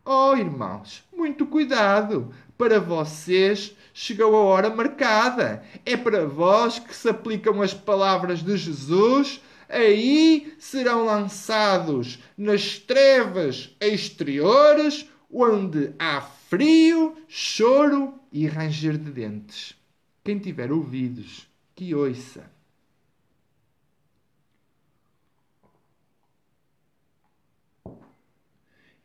[0.02, 5.62] Oh, irmãos, muito cuidado, para vocês chegou a hora marcada.
[5.84, 9.42] É para vós que se aplicam as palavras de Jesus.
[9.68, 19.74] Aí serão lançados nas trevas exteriores, onde há frio, choro e ranger de dentes.
[20.22, 22.50] Quem tiver ouvidos, que ouça.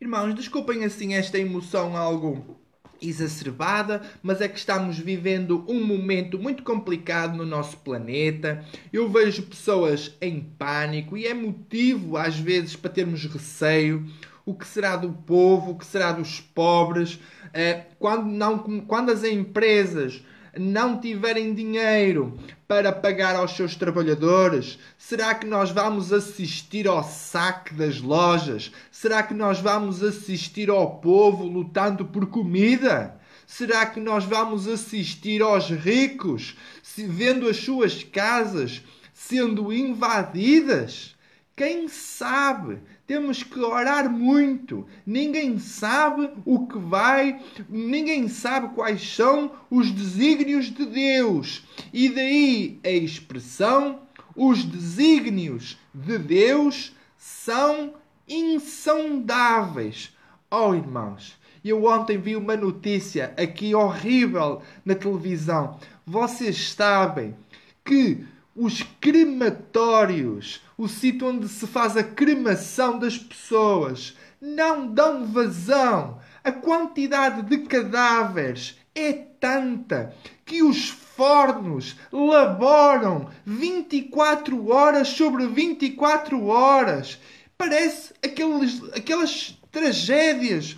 [0.00, 2.60] Irmãos, desculpem assim esta emoção algo
[3.02, 8.64] exacerbada, mas é que estamos vivendo um momento muito complicado no nosso planeta.
[8.92, 14.06] Eu vejo pessoas em pânico e é motivo às vezes para termos receio.
[14.44, 15.72] O que será do povo?
[15.72, 17.18] O que será dos pobres?
[17.54, 20.22] Eh, quando, não, quando as empresas
[20.58, 22.38] não tiverem dinheiro
[22.68, 24.78] para pagar aos seus trabalhadores?
[24.98, 28.70] Será que nós vamos assistir ao saque das lojas?
[28.90, 33.18] Será que nós vamos assistir ao povo lutando por comida?
[33.46, 36.56] Será que nós vamos assistir aos ricos
[36.96, 38.82] vendo as suas casas
[39.12, 41.14] sendo invadidas?
[41.56, 42.80] Quem sabe?
[43.06, 44.86] Temos que orar muito.
[45.04, 51.64] Ninguém sabe o que vai, ninguém sabe quais são os desígnios de Deus.
[51.92, 54.00] E daí a expressão:
[54.36, 57.94] os desígnios de Deus são
[58.28, 60.16] insondáveis.
[60.50, 61.34] Oh, irmãos,
[61.64, 65.78] eu ontem vi uma notícia aqui horrível na televisão.
[66.06, 67.36] Vocês sabem
[67.84, 68.24] que
[68.54, 76.18] os crematórios, o sítio onde se faz a cremação das pessoas, não dão vazão.
[76.42, 80.12] A quantidade de cadáveres é tanta
[80.44, 87.16] que os fornos laboram 24 horas sobre 24 horas.
[87.56, 90.76] Parece aqueles, aquelas tragédias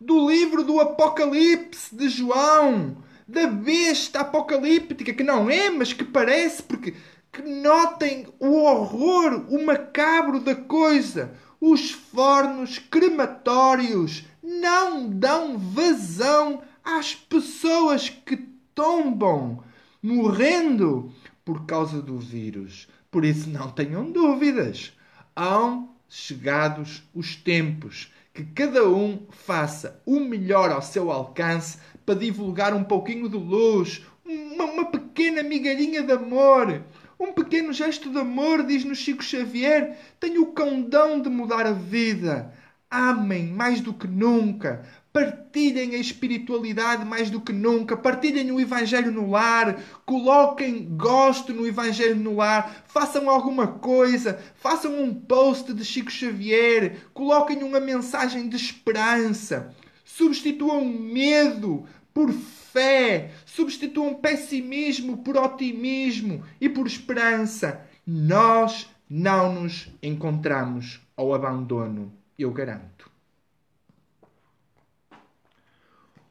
[0.00, 6.62] do livro do Apocalipse de João da besta apocalíptica, que não é, mas que parece,
[6.62, 6.94] porque
[7.34, 11.34] que notem o horror, o macabro da coisa.
[11.60, 18.36] Os fornos crematórios não dão vazão às pessoas que
[18.72, 19.64] tombam
[20.00, 21.12] morrendo
[21.44, 22.86] por causa do vírus.
[23.10, 24.92] Por isso, não tenham dúvidas.
[25.34, 32.74] Hão chegados os tempos que cada um faça o melhor ao seu alcance para divulgar
[32.74, 36.82] um pouquinho de luz, uma, uma pequena migalhinha de amor.
[37.18, 42.52] Um pequeno gesto de amor, diz-nos Chico Xavier, tem o condão de mudar a vida.
[42.90, 44.84] Amem mais do que nunca.
[45.12, 47.96] Partilhem a espiritualidade mais do que nunca.
[47.96, 49.80] Partilhem o Evangelho no lar.
[50.04, 52.84] Coloquem gosto no Evangelho no lar.
[52.86, 54.40] Façam alguma coisa.
[54.56, 56.98] Façam um post de Chico Xavier.
[57.12, 59.74] Coloquem uma mensagem de esperança.
[60.04, 63.32] Substituam medo por fé.
[63.44, 67.84] Substituam pessimismo por otimismo e por esperança.
[68.06, 73.10] Nós não nos encontramos ao abandono, eu garanto.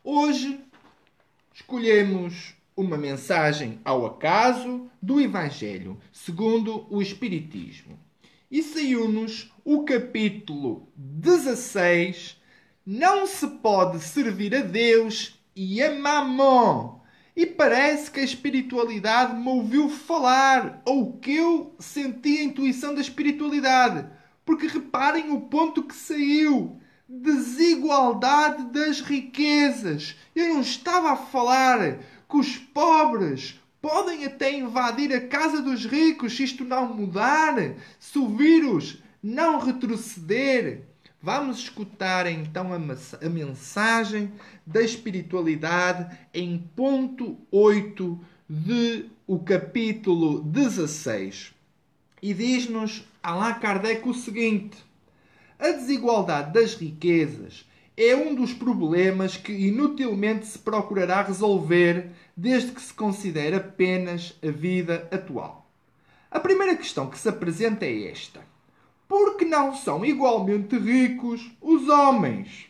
[0.03, 0.59] Hoje
[1.53, 7.99] escolhemos uma mensagem ao acaso do Evangelho segundo o Espiritismo.
[8.49, 12.41] E saiu-nos o capítulo 16
[12.86, 17.01] não se pode servir a Deus e a Mamon.
[17.36, 23.01] E parece que a espiritualidade me ouviu falar, ou que eu senti a intuição da
[23.01, 24.08] espiritualidade.
[24.45, 30.16] Porque reparem o ponto que saiu: desigualdade das riquezas.
[30.36, 31.97] Eu não estava a falar
[32.30, 37.56] que os pobres podem até invadir a casa dos ricos se isto não mudar,
[37.99, 40.93] se o vírus não retroceder.
[41.26, 44.34] Vamos escutar então a, mensagem
[44.67, 48.19] da espiritualidade em ponto 8
[48.49, 51.53] de o capítulo 16.
[52.21, 54.76] E diz-nos Allan Kardec o seguinte:
[55.57, 57.65] A desigualdade das riquezas
[57.95, 64.51] é um dos problemas que inutilmente se procurará resolver desde que se considere apenas a
[64.51, 65.71] vida atual.
[66.30, 68.53] A primeira questão que se apresenta é esta
[69.08, 72.68] porque não são igualmente ricos os homens.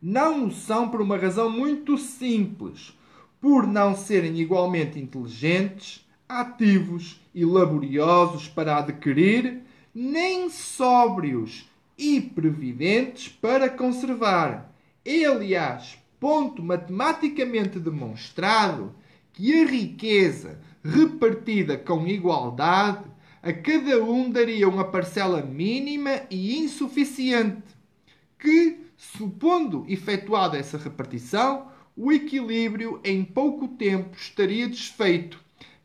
[0.00, 2.96] Não são por uma razão muito simples,
[3.40, 9.62] por não serem igualmente inteligentes, ativos e laboriosos para adquirir,
[9.94, 14.72] nem sóbrios e previdentes para conservar.
[15.04, 18.94] É, aliás, ponto matematicamente demonstrado
[19.32, 23.09] que a riqueza repartida com igualdade
[23.42, 27.62] a cada um daria uma parcela mínima e insuficiente,
[28.38, 35.38] que, supondo efetuada essa repartição, o equilíbrio em pouco tempo estaria desfeito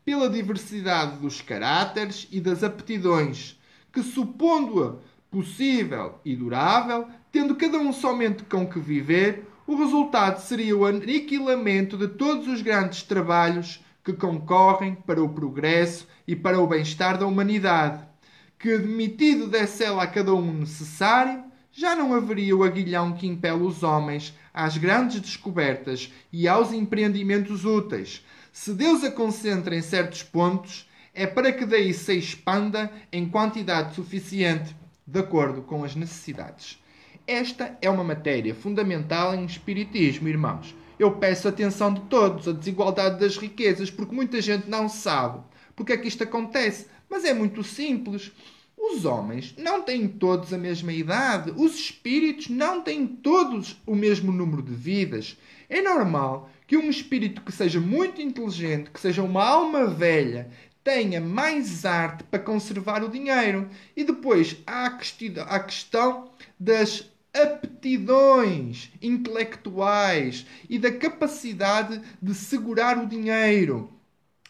[0.04, 3.58] pela diversidade dos caráteres e das aptidões,
[3.92, 4.96] que, supondo-a
[5.30, 11.96] possível e durável, tendo cada um somente com que viver, o resultado seria o aniquilamento
[11.96, 17.26] de todos os grandes trabalhos que concorrem para o progresso e para o bem-estar da
[17.26, 18.04] humanidade,
[18.56, 21.42] que, admitido desse ela a cada um necessário,
[21.72, 27.64] já não haveria o aguilhão que impele os homens às grandes descobertas e aos empreendimentos
[27.64, 28.24] úteis.
[28.52, 33.96] Se Deus a concentra em certos pontos, é para que daí se expanda em quantidade
[33.96, 36.80] suficiente, de acordo com as necessidades.
[37.26, 40.72] Esta é uma matéria fundamental em Espiritismo, irmãos.
[40.98, 45.40] Eu peço atenção de todos, a desigualdade das riquezas, porque muita gente não sabe
[45.76, 46.86] porque é que isto acontece.
[47.08, 48.32] Mas é muito simples.
[48.76, 54.32] Os homens não têm todos a mesma idade, os espíritos não têm todos o mesmo
[54.32, 55.36] número de vidas.
[55.68, 60.50] É normal que um espírito que seja muito inteligente, que seja uma alma velha,
[60.84, 63.68] tenha mais arte para conservar o dinheiro.
[63.96, 67.10] E depois há a questão das
[67.42, 73.92] aptidões intelectuais e da capacidade de segurar o dinheiro.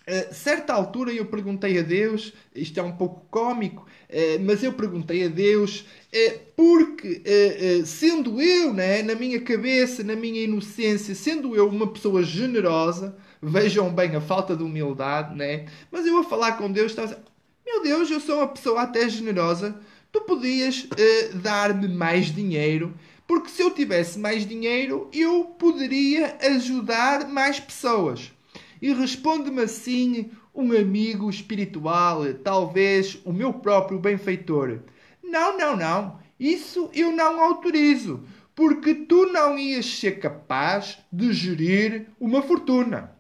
[0.08, 4.72] A certa altura eu perguntei a Deus, isto é um pouco cômico, eh, mas eu
[4.72, 11.12] perguntei a Deus, eh, porque eh, sendo eu, né, na minha cabeça, na minha inocência,
[11.14, 15.66] sendo eu uma pessoa generosa, vejam bem a falta de humildade, né?
[15.90, 17.24] mas eu a falar com Deus estava a dizer,
[17.64, 19.80] meu Deus, eu sou uma pessoa até generosa,
[20.16, 22.94] tu podias uh, dar-me mais dinheiro,
[23.26, 28.32] porque se eu tivesse mais dinheiro, eu poderia ajudar mais pessoas.
[28.80, 34.78] E responde-me assim um amigo espiritual, talvez o meu próprio benfeitor:
[35.22, 42.06] Não, não, não, isso eu não autorizo, porque tu não ias ser capaz de gerir
[42.18, 43.14] uma fortuna.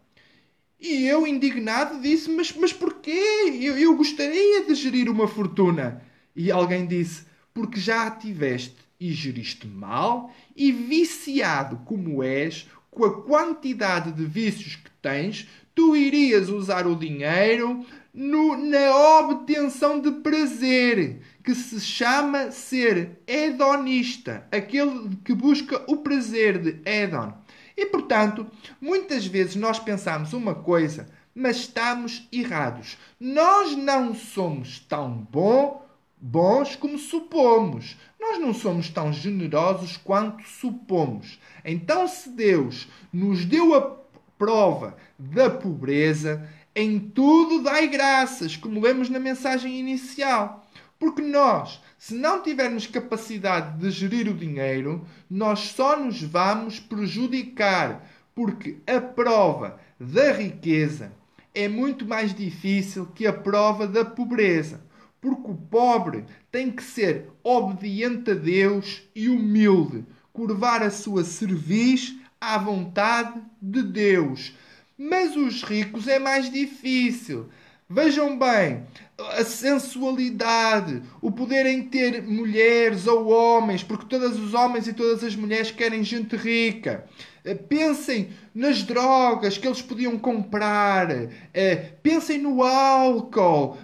[0.80, 3.50] E eu, indignado, disse: Mas, mas porquê?
[3.60, 6.05] Eu, eu gostaria de gerir uma fortuna.
[6.36, 7.24] E alguém disse:
[7.54, 14.24] Porque já a tiveste e geriste mal, e viciado como és, com a quantidade de
[14.24, 21.78] vícios que tens, tu irias usar o dinheiro no, na obtenção de prazer, que se
[21.80, 27.32] chama ser hedonista, aquele que busca o prazer de hedon.
[27.76, 28.46] E portanto,
[28.80, 32.96] muitas vezes nós pensamos uma coisa, mas estamos errados.
[33.20, 35.85] Nós não somos tão bons
[36.16, 37.96] bons como supomos.
[38.18, 41.38] Nós não somos tão generosos quanto supomos.
[41.64, 43.96] Então, se Deus nos deu a
[44.38, 50.66] prova da pobreza, em tudo dai graças, como lemos na mensagem inicial.
[50.98, 58.08] Porque nós, se não tivermos capacidade de gerir o dinheiro, nós só nos vamos prejudicar,
[58.34, 61.12] porque a prova da riqueza
[61.54, 64.85] é muito mais difícil que a prova da pobreza
[65.26, 72.14] porque o pobre tem que ser obediente a Deus e humilde, curvar a sua cerviz
[72.40, 74.54] à vontade de Deus.
[74.96, 77.48] Mas os ricos é mais difícil.
[77.88, 78.82] Vejam bem,
[79.16, 85.22] a sensualidade, o poder em ter mulheres ou homens, porque todos os homens e todas
[85.22, 87.04] as mulheres querem gente rica.
[87.44, 91.08] Eh, pensem nas drogas que eles podiam comprar.
[91.54, 93.78] Eh, pensem no álcool,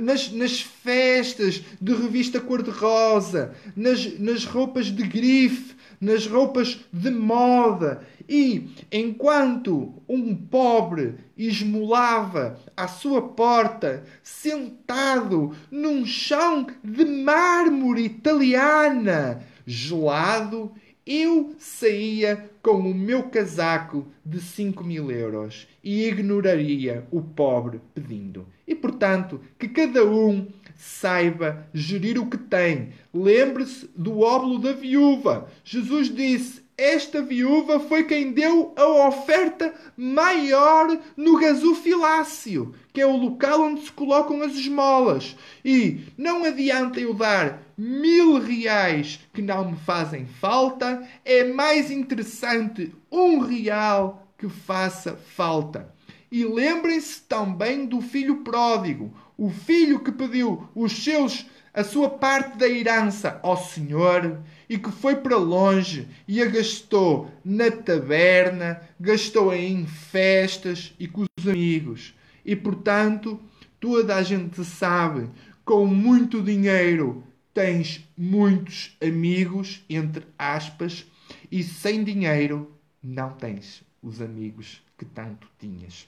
[0.00, 8.04] nas, nas festas de revista cor-de-rosa, nas, nas roupas de grife, nas roupas de moda.
[8.28, 20.72] E enquanto um pobre esmolava à sua porta, sentado num chão de mármore italiana, gelado,
[21.06, 28.48] eu saía com o meu casaco de 5 mil euros e ignoraria o pobre pedindo.
[28.66, 32.90] E portanto, que cada um saiba gerir o que tem.
[33.14, 35.48] Lembre-se do óbolo da viúva.
[35.62, 43.16] Jesus disse: esta viúva foi quem deu a oferta maior no gasofilácio, que é o
[43.16, 45.36] local onde se colocam as esmolas.
[45.64, 52.94] E não adianta eu dar mil reais que não me fazem falta, é mais interessante
[53.10, 55.94] um real que faça falta.
[56.30, 62.56] E lembrem-se também do filho pródigo, o filho que pediu os seus a sua parte
[62.56, 69.54] da herança ao Senhor e que foi para longe e a gastou na taberna, gastou
[69.54, 72.14] em festas e com os amigos.
[72.44, 73.40] E portanto,
[73.80, 75.28] toda a gente sabe,
[75.64, 81.06] com muito dinheiro tens muitos amigos, entre aspas,
[81.50, 82.70] e sem dinheiro
[83.02, 86.06] não tens os amigos que tanto tinhas.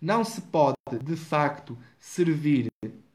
[0.00, 2.68] Não se pode, de facto, servir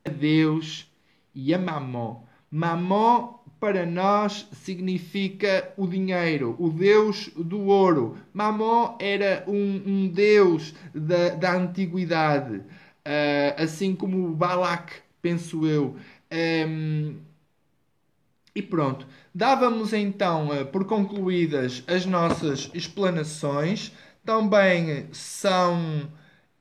[0.06, 0.90] a Deus
[1.34, 2.22] e a Mamó.
[2.50, 8.18] Mamó para nós significa o dinheiro, o deus do ouro.
[8.34, 12.64] Mamó era um, um deus da, da antiguidade, uh,
[13.58, 15.96] assim como Balak, penso eu.
[16.68, 17.16] Um,
[18.54, 23.92] e pronto, dávamos então uh, por concluídas as nossas explanações.
[24.24, 26.10] Também são.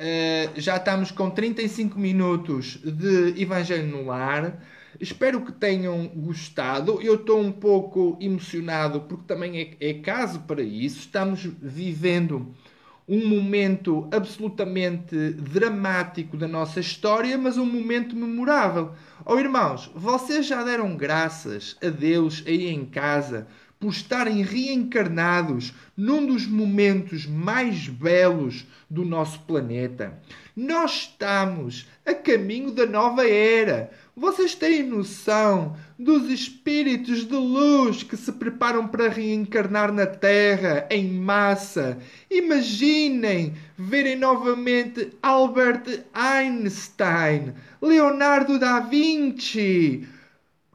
[0.00, 4.58] Uh, já estamos com 35 minutos de Evangelho no Lar.
[5.00, 7.00] Espero que tenham gostado.
[7.02, 11.00] Eu estou um pouco emocionado porque também é, é caso para isso.
[11.00, 12.54] Estamos vivendo
[13.06, 18.92] um momento absolutamente dramático da nossa história, mas um momento memorável.
[19.26, 23.46] Oh irmãos, vocês já deram graças a Deus aí em casa
[23.78, 30.18] por estarem reencarnados num dos momentos mais belos do nosso planeta.
[30.56, 33.90] Nós estamos a caminho da nova era.
[34.16, 41.10] Vocês têm noção dos espíritos de luz que se preparam para reencarnar na Terra em
[41.10, 41.98] massa?
[42.30, 50.06] Imaginem verem novamente Albert Einstein, Leonardo da Vinci,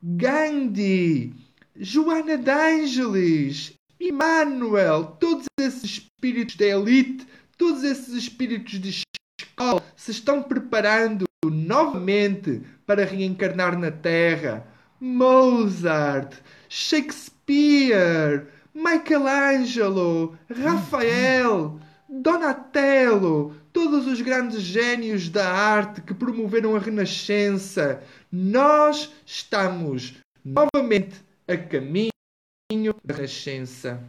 [0.03, 1.33] Gandhi,
[1.77, 7.25] Joana d'Angelis, Emmanuel, todos esses espíritos da elite,
[7.57, 14.65] todos esses espíritos de escola se estão preparando novamente para reencarnar na Terra.
[14.99, 16.33] Mozart,
[16.67, 21.79] Shakespeare, Michelangelo, Rafael,
[22.09, 28.01] Donatello, todos os grandes gênios da arte que promoveram a Renascença.
[28.31, 32.09] Nós estamos novamente a caminho
[33.05, 34.01] da Renascença.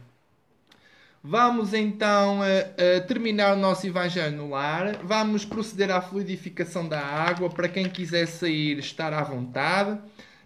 [1.23, 4.97] Vamos então uh, uh, terminar o nosso Evangelho no lar.
[5.03, 7.47] Vamos proceder à fluidificação da água.
[7.47, 10.01] Para quem quiser sair, estar à vontade.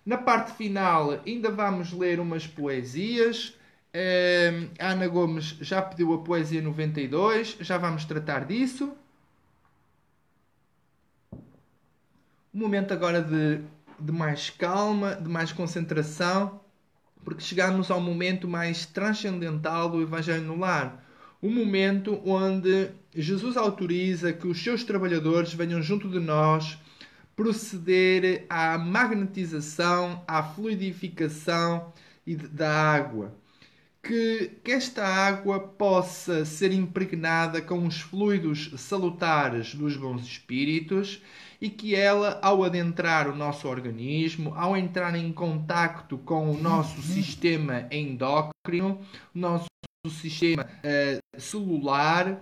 [0.06, 3.58] Na parte final, ainda vamos ler umas poesias.
[3.96, 7.56] Uh, Ana Gomes já pediu a poesia 92.
[7.62, 8.94] Já vamos tratar disso.
[12.54, 13.62] Um momento agora de,
[13.98, 16.65] de mais calma, de mais concentração
[17.26, 21.04] porque chegamos ao momento mais transcendental do Evangelho no Lar.
[21.42, 26.78] O momento onde Jesus autoriza que os seus trabalhadores venham junto de nós
[27.36, 31.92] proceder à magnetização, à fluidificação
[32.52, 33.36] da água.
[34.02, 41.22] Que, que esta água possa ser impregnada com os fluidos salutares dos bons espíritos
[41.60, 47.02] e que ela, ao adentrar o nosso organismo, ao entrar em contacto com o nosso
[47.02, 49.00] sistema endócrino,
[49.34, 49.68] o nosso
[50.10, 52.42] sistema uh, celular,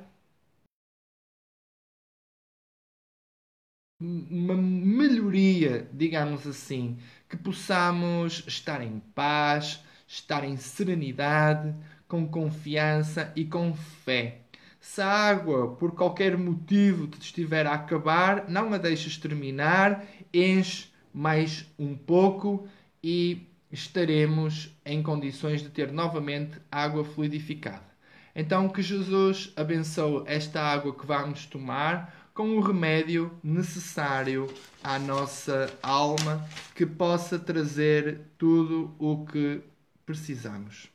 [4.01, 6.97] uma melhoria, digamos assim,
[7.30, 11.74] que possamos estar em paz, estar em serenidade,
[12.07, 14.42] com confiança e com fé.
[14.86, 20.89] Se a água, por qualquer motivo, te estiver a acabar, não a deixes terminar, enche
[21.13, 22.67] mais um pouco
[23.01, 27.88] e estaremos em condições de ter novamente água fluidificada.
[28.36, 34.53] Então, que Jesus abençoe esta água que vamos tomar com o remédio necessário
[34.84, 39.61] à nossa alma que possa trazer tudo o que
[40.05, 40.91] precisamos.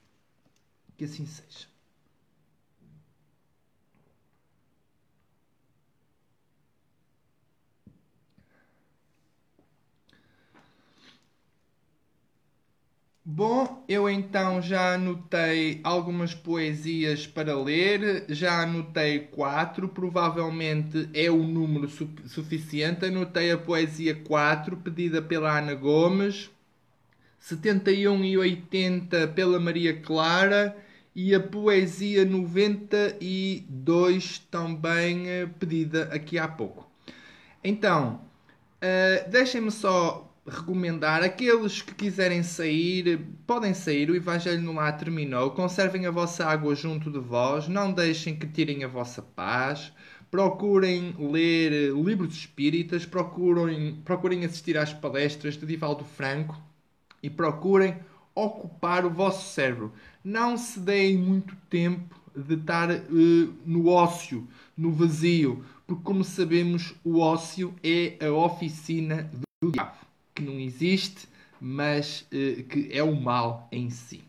[0.94, 1.77] Que assim seja.
[13.30, 21.42] Bom, eu então já anotei algumas poesias para ler, já anotei quatro, provavelmente é o
[21.42, 23.04] número su suficiente.
[23.04, 26.48] Anotei a poesia 4, pedida pela Ana Gomes,
[27.38, 30.74] 71 e 80 pela Maria Clara
[31.14, 36.90] e a poesia 92 também eh, pedida aqui há pouco.
[37.62, 38.22] Então,
[38.82, 44.10] uh, deixem-me só recomendar aqueles que quiserem sair, podem sair.
[44.10, 45.50] O Evangelho no Lar terminou.
[45.50, 47.68] Conservem a vossa água junto de vós.
[47.68, 49.92] Não deixem que tirem a vossa paz.
[50.30, 53.04] Procurem ler livros espíritas.
[53.04, 56.56] Procurem, procurem assistir às palestras de Divaldo Franco.
[57.22, 57.96] E procurem
[58.34, 59.92] ocupar o vosso cérebro.
[60.24, 64.46] Não se deem muito tempo de estar uh, no ócio,
[64.76, 65.64] no vazio.
[65.86, 69.30] Porque, como sabemos, o ócio é a oficina
[69.60, 70.07] do diabo
[70.38, 71.28] que não existe,
[71.60, 74.22] mas uh, que é o mal em si.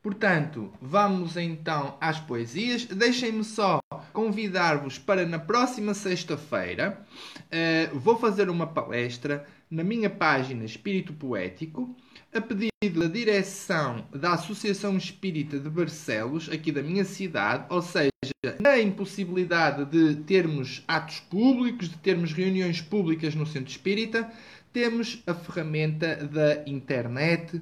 [0.00, 2.84] Portanto, vamos então às poesias.
[2.84, 3.80] Deixem-me só
[4.12, 7.04] convidar-vos para na próxima sexta-feira.
[7.34, 11.96] Uh, vou fazer uma palestra na minha página Espírito Poético,
[12.32, 18.13] a pedido da direção da Associação Espírita de Barcelos, aqui da minha cidade, ou seja,
[18.60, 24.30] na impossibilidade de termos atos públicos, de termos reuniões públicas no centro espírita,
[24.72, 27.60] temos a ferramenta da internet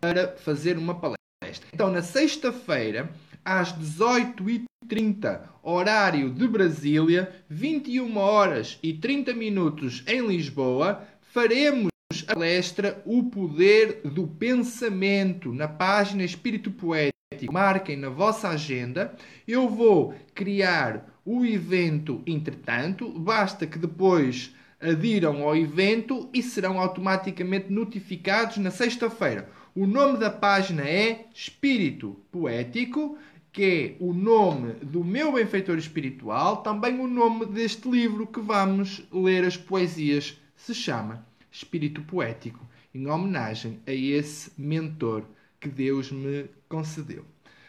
[0.00, 1.68] para fazer uma palestra.
[1.72, 3.10] Então, na sexta-feira,
[3.44, 11.90] às 18h30, horário de Brasília, 21 horas e 30 minutos em Lisboa, faremos
[12.26, 17.19] a palestra O Poder do Pensamento na página Espírito Poético.
[17.48, 19.14] Marquem na vossa agenda.
[19.46, 27.70] Eu vou criar o evento entretanto, basta que depois adiram ao evento e serão automaticamente
[27.70, 29.48] notificados na sexta-feira.
[29.74, 33.18] O nome da página é Espírito Poético,
[33.52, 39.02] que é o nome do meu benfeitor espiritual, também o nome deste livro que vamos
[39.12, 42.64] ler as poesias se chama Espírito Poético,
[42.94, 45.24] em homenagem a esse mentor
[45.60, 47.24] que Deus me concedeu.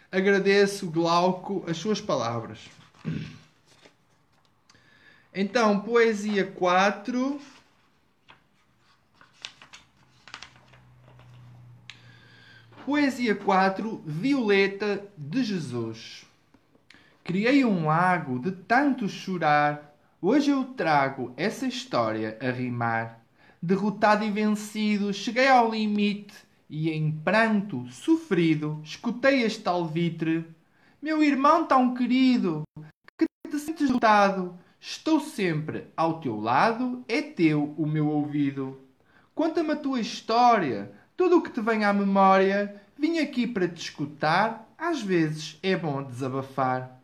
[0.10, 2.70] Agradeço, Glauco, as suas palavras.
[5.34, 7.40] Então, poesia 4.
[12.86, 16.26] Poesia 4, Violeta de Jesus.
[17.24, 23.22] Criei um lago de tanto chorar, hoje eu trago essa história a rimar.
[23.62, 26.34] Derrotado e vencido, cheguei ao limite
[26.72, 30.46] e em pranto, sofrido, escutei este alvitre.
[31.02, 32.64] Meu irmão tão querido,
[33.18, 38.80] que te sentes derrotado, estou sempre ao teu lado, é teu o meu ouvido.
[39.36, 43.82] Conta-me a tua história, tudo o que te vem à memória, vim aqui para te
[43.82, 47.02] escutar, às vezes é bom desabafar.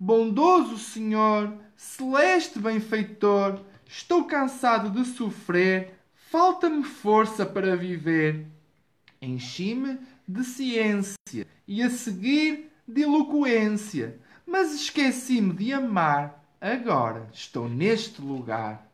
[0.00, 5.98] Bondoso Senhor, celeste benfeitor, estou cansado de sofrer,
[6.30, 8.46] falta-me força para viver.
[9.22, 18.20] Enchi-me de ciência e a seguir de eloquência, mas esqueci-me de amar, agora estou neste
[18.20, 18.86] lugar.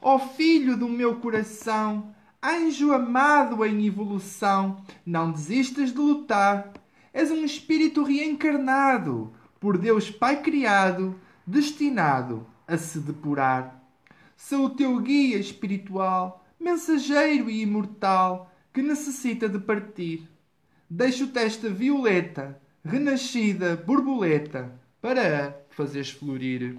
[0.00, 2.14] Ó oh, filho do meu coração,
[2.48, 6.72] Anjo amado em evolução, não desistas de lutar.
[7.12, 13.82] És um espírito reencarnado, por Deus Pai criado, destinado a se depurar.
[14.36, 20.28] Sou o teu guia espiritual, mensageiro e imortal, que necessita de partir.
[20.90, 24.70] Deixo-te esta violeta, renascida borboleta,
[25.00, 26.76] para a fazeres florir.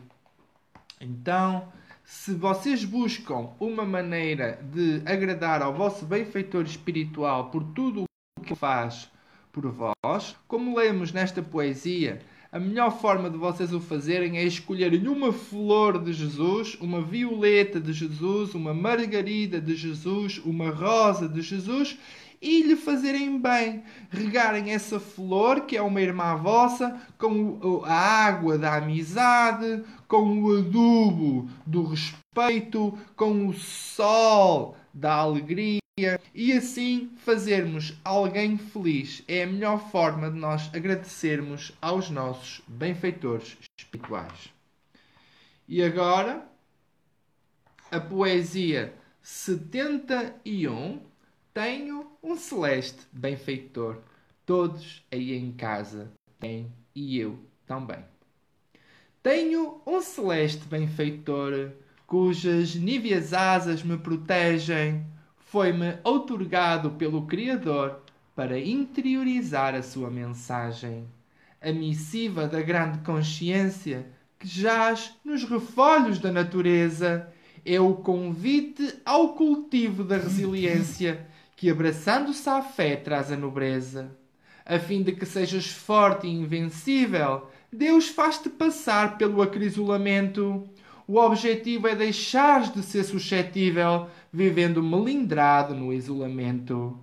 [1.02, 1.74] Então,
[2.04, 8.54] se vocês buscam uma maneira de agradar ao vosso benfeitor espiritual por tudo o que
[8.54, 9.10] faz
[9.52, 12.22] por vós, como lemos nesta poesia,
[12.52, 17.80] a melhor forma de vocês o fazerem é escolherem uma flor de Jesus, uma violeta
[17.80, 21.98] de Jesus, uma margarida de Jesus, uma rosa de Jesus
[22.42, 28.58] e lhe fazerem bem, regarem essa flor, que é uma irmã vossa, com a água
[28.58, 35.80] da amizade, com o adubo do respeito, com o sol da alegria
[36.34, 39.24] e assim fazermos alguém feliz.
[39.28, 44.54] É a melhor forma de nós agradecermos aos nossos benfeitores espirituais.
[45.68, 46.48] E agora,
[47.90, 48.94] a poesia
[49.24, 51.02] 71
[51.52, 53.98] tenho um celeste benfeitor.
[54.46, 58.06] Todos aí em casa têm e eu também.
[59.24, 61.72] Tenho um celeste benfeitor,
[62.06, 65.17] cujas níveas asas me protegem.
[65.50, 68.02] Foi-me outorgado pelo Criador
[68.36, 71.08] para interiorizar a sua mensagem.
[71.62, 74.06] A missiva da grande consciência
[74.38, 77.32] que jaz nos refolhos da natureza
[77.66, 81.26] é o convite ao cultivo da resiliência
[81.56, 84.12] que abraçando-se à fé traz a nobreza.
[84.66, 90.68] A fim de que sejas forte e invencível, Deus faz-te passar pelo acrisolamento.
[91.08, 97.00] O objetivo é deixares de ser suscetível, vivendo melindrado no isolamento.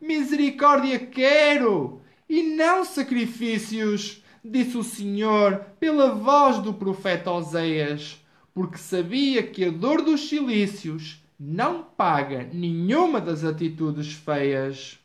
[0.00, 8.24] Misericórdia quero, e não sacrifícios, disse o Senhor pela voz do profeta Oseias,
[8.54, 14.96] porque sabia que a dor dos cilícios não paga nenhuma das atitudes feias.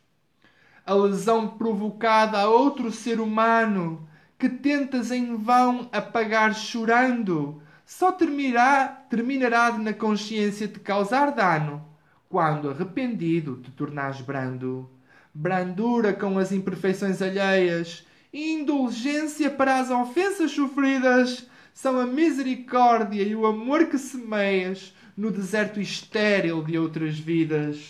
[0.85, 8.87] A lesão provocada a outro ser humano que tentas em vão apagar chorando só terminará,
[9.09, 11.85] terminará na consciência te causar dano
[12.27, 14.89] quando arrependido te tornares brando.
[15.31, 23.45] brandura com as imperfeições alheias indulgência para as ofensas sofridas são a misericórdia e o
[23.45, 27.87] amor que semeias no deserto estéril de outras vidas.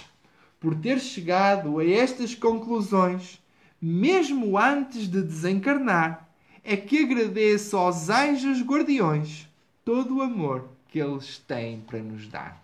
[0.59, 3.41] Por ter chegado a estas conclusões,
[3.81, 6.29] mesmo antes de desencarnar,
[6.63, 9.47] é que agradeço aos anjos guardiões
[9.85, 12.61] todo o amor que eles têm para nos dar.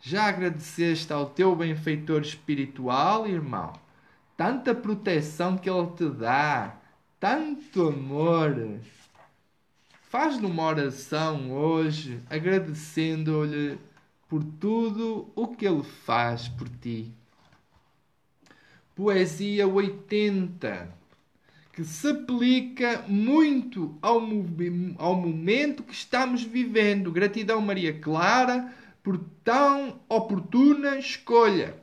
[0.00, 3.72] Já agradeceste ao teu benfeitor espiritual, irmão?
[4.36, 6.76] Tanta proteção que ele te dá,
[7.20, 8.80] tanto amor.
[10.10, 13.78] Faz-lhe uma oração hoje, agradecendo-lhe
[14.28, 17.12] por tudo o que ele faz por ti.
[18.94, 20.92] Poesia 80,
[21.74, 24.20] que se aplica muito ao,
[24.98, 27.10] ao momento que estamos vivendo.
[27.10, 28.72] Gratidão, Maria Clara,
[29.02, 31.76] por tão oportuna escolha.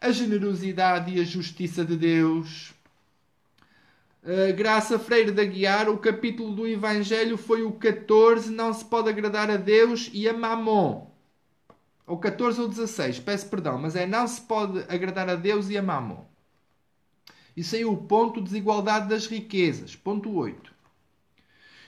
[0.00, 2.74] A generosidade e a justiça de Deus.
[4.22, 9.10] Uh, Graça Freire da Guiar, o capítulo do Evangelho foi o 14, não se pode
[9.10, 11.14] agradar a Deus e a Mamon
[12.06, 15.78] ou 14 ou 16, peço perdão, mas é não se pode agradar a Deus e
[15.78, 16.24] a Mamon.
[17.56, 19.94] Aí é o ponto desigualdade das riquezas.
[19.94, 20.72] Ponto 8.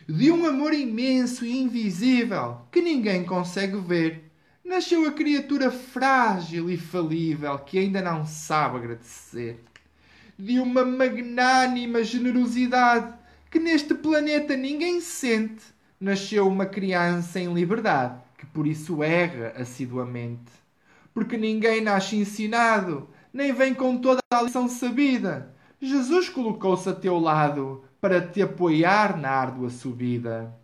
[0.09, 4.31] De um amor imenso e invisível que ninguém consegue ver,
[4.65, 9.65] nasceu a criatura frágil e falível que ainda não sabe agradecer.
[10.39, 13.13] De uma magnânima generosidade
[13.51, 15.65] que neste planeta ninguém sente,
[15.99, 20.53] nasceu uma criança em liberdade que por isso erra assiduamente.
[21.13, 25.55] Porque ninguém nasce ensinado, nem vem com toda a lição sabida.
[25.81, 30.55] Jesus colocou-se a teu lado para te apoiar na árdua subida.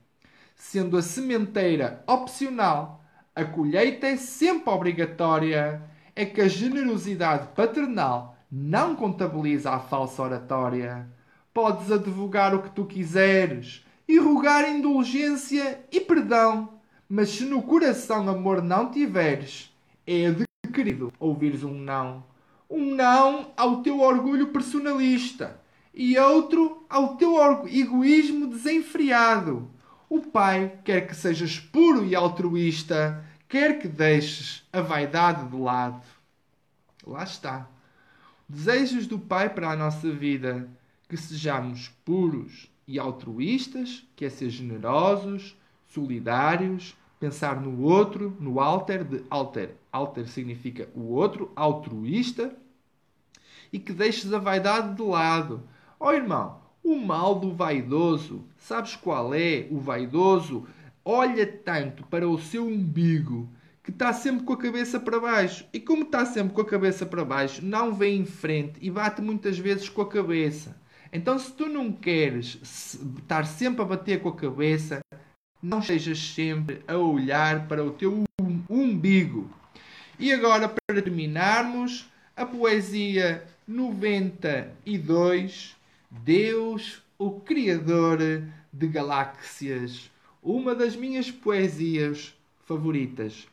[0.54, 3.04] Sendo a sementeira opcional,
[3.34, 5.82] a colheita é sempre obrigatória.
[6.14, 11.08] É que a generosidade paternal não contabiliza a falsa oratória.
[11.54, 16.80] Podes advogar o que tu quiseres e rogar indulgência e perdão
[17.14, 19.70] mas se no coração amor não tiveres,
[20.06, 22.24] é de querido ouvires um não.
[22.72, 25.60] Um não ao teu orgulho personalista
[25.92, 27.36] e outro ao teu
[27.68, 29.70] egoísmo desenfreado.
[30.08, 36.02] O Pai quer que sejas puro e altruísta, quer que deixes a vaidade de lado.
[37.06, 37.68] Lá está.
[38.48, 40.66] Desejos do Pai para a nossa vida
[41.10, 45.54] que sejamos puros e altruístas, que é ser generosos,
[45.88, 49.76] solidários, pensar no outro, no alter, de alter.
[49.92, 52.56] Alter significa o outro, altruísta,
[53.72, 55.62] e que deixes a vaidade de lado.
[55.98, 59.66] Ó oh, irmão, o mal do vaidoso, sabes qual é?
[59.70, 60.66] O vaidoso
[61.04, 63.48] olha tanto para o seu umbigo
[63.82, 65.66] que está sempre com a cabeça para baixo.
[65.72, 69.20] E como está sempre com a cabeça para baixo, não vem em frente e bate
[69.20, 70.76] muitas vezes com a cabeça.
[71.12, 75.00] Então, se tu não queres estar sempre a bater com a cabeça,
[75.62, 78.22] não estejas sempre a olhar para o teu
[78.70, 79.50] umbigo.
[80.18, 85.74] E agora, para terminarmos, a poesia 92,
[86.10, 88.18] Deus, o Criador
[88.70, 90.10] de Galáxias,
[90.42, 92.34] uma das minhas poesias
[92.66, 93.48] favoritas.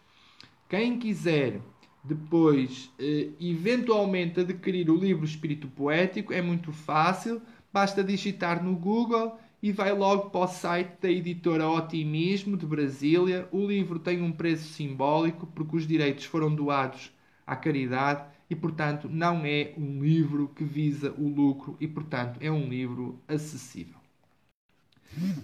[0.68, 1.62] Quem quiser
[2.04, 7.42] depois, eh, eventualmente, adquirir o livro Espírito Poético, é muito fácil,
[7.72, 13.48] basta digitar no Google e vai logo para o site da editora Otimismo de Brasília.
[13.54, 17.10] O livro tem um preço simbólico porque os direitos foram doados
[17.48, 22.50] à caridade e, portanto, não é um livro que visa o lucro e, portanto, é
[22.52, 24.00] um livro acessível.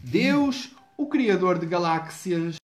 [0.03, 2.55] Deus, o Criador de galáxias,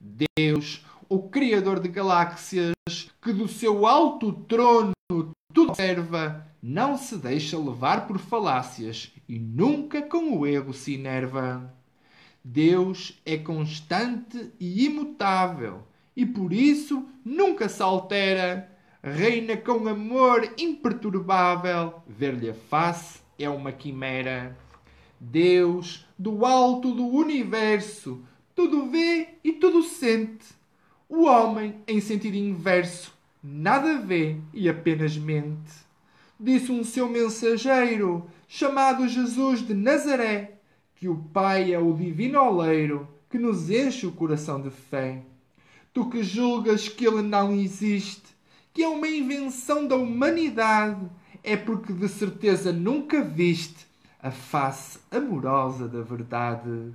[0.00, 2.72] Deus, o Criador de galáxias,
[3.20, 5.34] que do seu alto trono tudo
[5.70, 11.72] observa, não se deixa levar por falácias e nunca com o ego se enerva.
[12.44, 18.71] Deus é constante e imutável e por isso nunca se altera.
[19.04, 24.56] Reina com amor imperturbável, ver-lhe a face é uma quimera.
[25.18, 28.22] Deus, do alto do universo,
[28.54, 30.46] tudo vê e tudo sente.
[31.08, 35.72] O homem, em sentido inverso, nada vê e apenas mente.
[36.38, 40.58] Disse um seu mensageiro, chamado Jesus de Nazaré,
[40.94, 45.22] que o Pai é o divino oleiro que nos enche o coração de fé.
[45.92, 48.30] Tu que julgas que ele não existe,
[48.72, 51.06] que é uma invenção da humanidade,
[51.42, 53.86] é porque de certeza nunca viste
[54.20, 56.92] a face amorosa da verdade.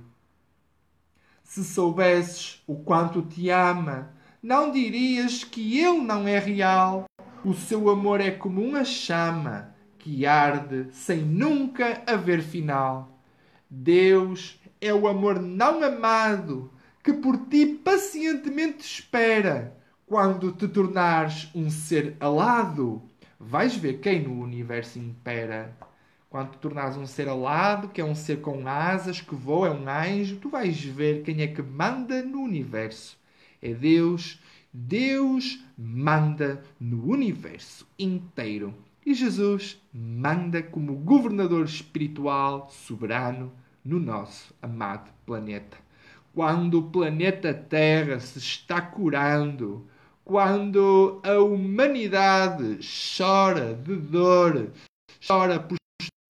[1.44, 4.10] Se soubesses o quanto te ama,
[4.42, 7.04] não dirias que ele não é real.
[7.44, 13.20] O seu amor é como uma chama que arde sem nunca haver final.
[13.68, 16.70] Deus é o amor não amado
[17.02, 19.77] que por ti pacientemente espera.
[20.08, 23.02] Quando te tornares um ser alado,
[23.38, 25.76] vais ver quem no universo impera.
[26.30, 29.70] Quando te tornares um ser alado, que é um ser com asas, que voa, é
[29.70, 33.18] um anjo, tu vais ver quem é que manda no universo.
[33.60, 34.40] É Deus.
[34.72, 38.74] Deus manda no universo inteiro.
[39.04, 43.52] E Jesus manda como governador espiritual soberano
[43.84, 45.76] no nosso amado planeta.
[46.34, 49.86] Quando o planeta Terra se está curando,
[50.28, 52.80] quando a humanidade
[53.16, 54.70] chora de dor,
[55.26, 55.78] chora por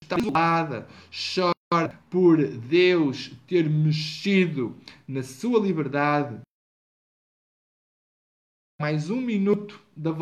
[0.04, 4.76] estar isolada, chora por Deus ter mexido
[5.06, 6.40] na sua liberdade.
[8.80, 10.12] Mais um minuto da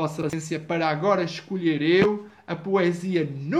[0.00, 3.58] vossa paciência para agora escolher eu a poesia no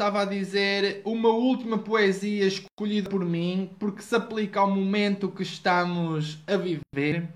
[0.00, 5.42] estava a dizer uma última poesia escolhida por mim, porque se aplica ao momento que
[5.42, 7.28] estamos a viver.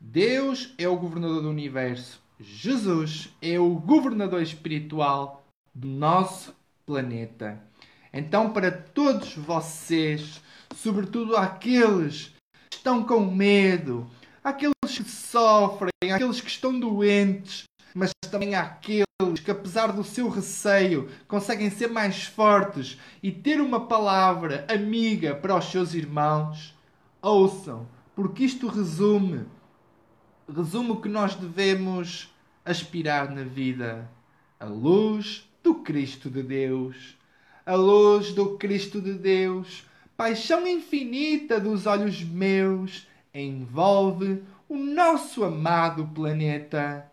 [0.00, 2.22] Deus é o governador do universo.
[2.38, 5.44] Jesus é o governador espiritual
[5.74, 6.54] do nosso
[6.86, 7.60] planeta.
[8.12, 10.40] Então, para todos vocês,
[10.76, 12.32] sobretudo aqueles
[12.70, 14.08] que estão com medo,
[14.44, 17.64] aqueles que sofrem, aqueles que estão doentes,
[17.94, 19.04] mas também aqueles
[19.44, 25.56] que, apesar do seu receio, conseguem ser mais fortes e ter uma palavra amiga para
[25.56, 26.76] os seus irmãos,
[27.22, 27.86] ouçam,
[28.16, 29.46] porque isto resume,
[30.52, 32.34] resume o que nós devemos
[32.64, 34.10] aspirar na vida:
[34.58, 37.16] a luz do Cristo de Deus,
[37.64, 39.86] a luz do Cristo de Deus,
[40.16, 47.08] paixão infinita dos olhos meus, envolve o nosso amado planeta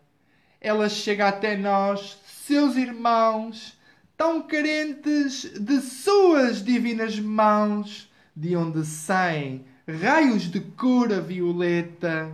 [0.62, 3.76] ela chega até nós, seus irmãos,
[4.16, 12.32] tão carentes de suas divinas mãos, de onde saem raios de cura violeta.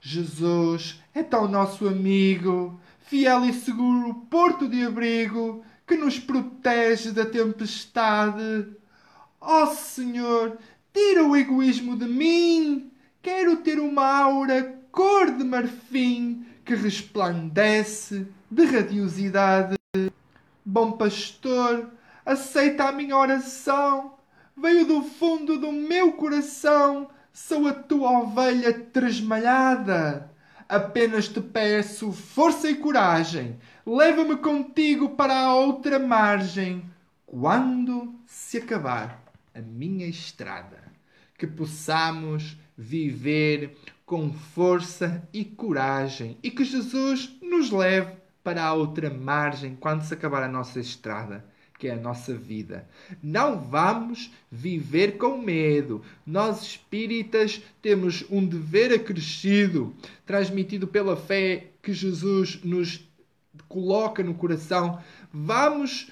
[0.00, 7.26] Jesus é tão nosso amigo, fiel e seguro porto de abrigo, que nos protege da
[7.26, 8.68] tempestade.
[9.38, 10.56] Ó oh, Senhor,
[10.94, 12.90] tira o egoísmo de mim.
[13.20, 19.76] Quero ter uma aura cor de marfim que resplandece de radiosidade.
[20.64, 21.88] Bom pastor,
[22.24, 24.16] aceita a minha oração.
[24.56, 27.08] Veio do fundo do meu coração.
[27.32, 30.28] Sou a tua ovelha tresmalhada.
[30.68, 33.60] Apenas te peço força e coragem.
[33.86, 36.84] Leva-me contigo para a outra margem.
[37.24, 39.22] Quando se acabar
[39.54, 40.82] a minha estrada,
[41.38, 43.76] que possamos viver
[44.06, 50.14] com força e coragem e que Jesus nos leve para a outra margem quando se
[50.14, 51.44] acabar a nossa estrada,
[51.76, 52.88] que é a nossa vida.
[53.20, 56.02] Não vamos viver com medo.
[56.24, 59.92] Nós espíritas temos um dever acrescido,
[60.24, 63.04] transmitido pela fé que Jesus nos
[63.68, 65.02] coloca no coração.
[65.32, 66.08] Vamos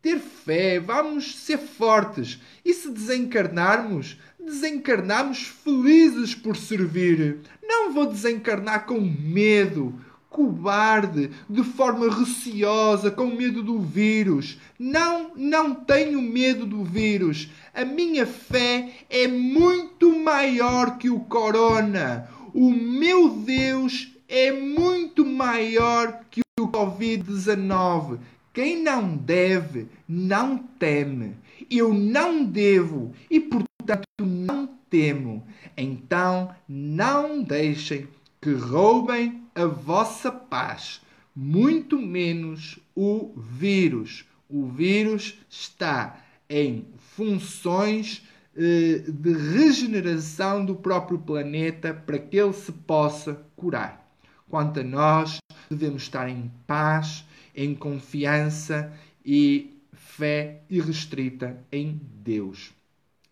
[0.00, 2.38] ter fé, vamos ser fortes.
[2.64, 7.40] E se desencarnarmos, desencarnamos felizes por servir.
[7.62, 9.94] Não vou desencarnar com medo,
[10.28, 14.58] cobarde, de forma receosa, com medo do vírus.
[14.78, 17.48] Não, não tenho medo do vírus.
[17.72, 22.28] A minha fé é muito maior que o corona.
[22.52, 28.18] O meu Deus é muito maior que o Covid-19.
[28.52, 31.36] Quem não deve, não teme.
[31.70, 35.46] Eu não devo e, portanto, portanto não temo.
[35.76, 38.08] Então não deixem
[38.40, 41.00] que roubem a vossa paz,
[41.34, 44.24] muito menos o vírus.
[44.48, 48.26] O vírus está em funções
[48.56, 54.04] eh, de regeneração do próprio planeta para que ele se possa curar.
[54.48, 55.38] Quanto a nós,
[55.70, 57.24] devemos estar em paz,
[57.56, 58.92] em confiança
[59.24, 62.72] e fé irrestrita em Deus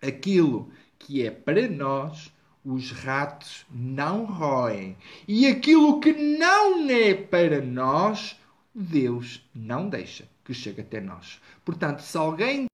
[0.03, 2.33] aquilo que é para nós,
[2.65, 4.97] os ratos não roem.
[5.27, 8.39] E aquilo que não é para nós,
[8.75, 10.29] Deus não deixa.
[10.45, 11.41] que chega até nós.
[11.65, 12.67] Portanto, se alguém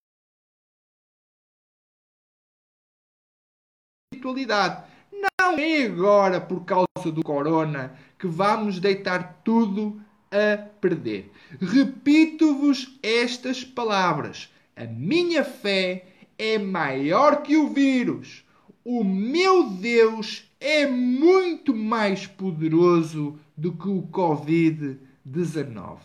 [4.18, 10.00] espiritualidade não é agora por causa do corona que vamos deitar tudo
[10.30, 11.32] a perder.
[11.60, 16.06] Repito-vos estas palavras: a minha fé
[16.38, 18.44] é maior que o vírus.
[18.84, 25.98] O meu Deus é muito mais poderoso do que o Covid-19.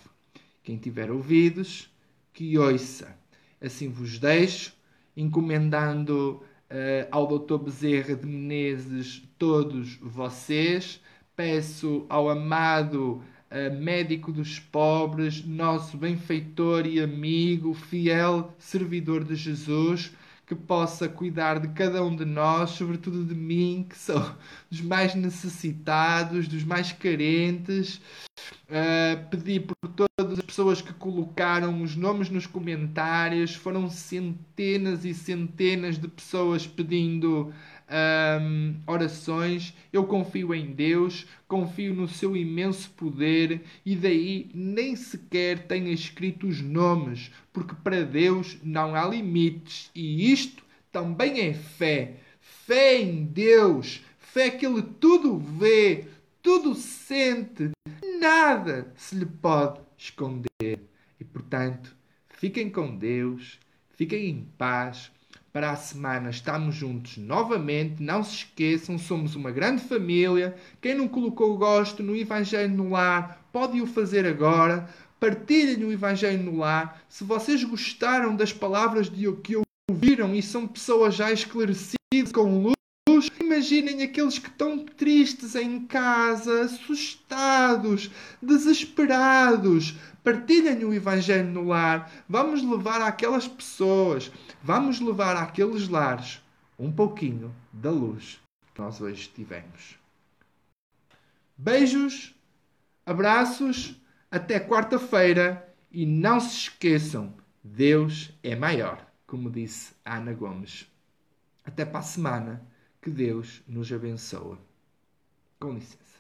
[0.64, 1.90] Quem tiver ouvidos,
[2.34, 3.16] que ouça.
[3.62, 4.74] Assim vos deixo,
[5.16, 7.58] encomendando uh, ao Dr.
[7.58, 11.00] Bezerra de Menezes todos vocês.
[11.36, 20.12] Peço ao amado uh, médico dos pobres, nosso benfeitor e amigo, fiel servidor de Jesus,
[20.46, 24.22] que possa cuidar de cada um de nós, sobretudo de mim, que sou
[24.70, 28.02] dos mais necessitados, dos mais carentes.
[28.68, 33.56] Uh, pedi por todas as pessoas que colocaram os nomes nos comentários.
[33.56, 37.54] Foram centenas e centenas de pessoas pedindo
[37.94, 39.74] um, orações.
[39.92, 46.48] Eu confio em Deus, confio no seu imenso poder e daí nem sequer tenho escrito
[46.48, 52.18] os nomes, porque para Deus não há limites e isto também é fé.
[52.40, 56.06] Fé em Deus, fé que Ele tudo vê,
[56.42, 57.72] tudo sente,
[58.20, 60.80] nada se lhe pode esconder.
[61.20, 61.96] E portanto,
[62.30, 63.60] fiquem com Deus,
[63.96, 65.12] fiquem em paz
[65.54, 68.02] para a semana estamos juntos novamente.
[68.02, 70.56] Não se esqueçam, somos uma grande família.
[70.82, 74.90] Quem não colocou gosto no Evangelho no Lar, pode o fazer agora.
[75.20, 77.00] Partilhem o Evangelho no Lar.
[77.08, 82.74] Se vocês gostaram das palavras de que ouviram e são pessoas já esclarecidas com luz,
[83.40, 88.10] Imaginem aqueles que estão tristes em casa, assustados,
[88.42, 89.96] desesperados.
[90.24, 92.12] Partilhem o Evangelho no lar.
[92.28, 94.32] Vamos levar àquelas pessoas,
[94.64, 96.42] vamos levar àqueles lares
[96.80, 98.40] um pouquinho da luz
[98.74, 99.98] que nós hoje tivemos.
[101.58, 102.34] Beijos,
[103.06, 103.96] abraços,
[104.32, 110.88] até quarta-feira e não se esqueçam, Deus é maior, como disse Ana Gomes.
[111.64, 112.62] Até para a semana.
[113.02, 114.58] Que Deus nos abençoe.
[115.60, 116.13] Com licença.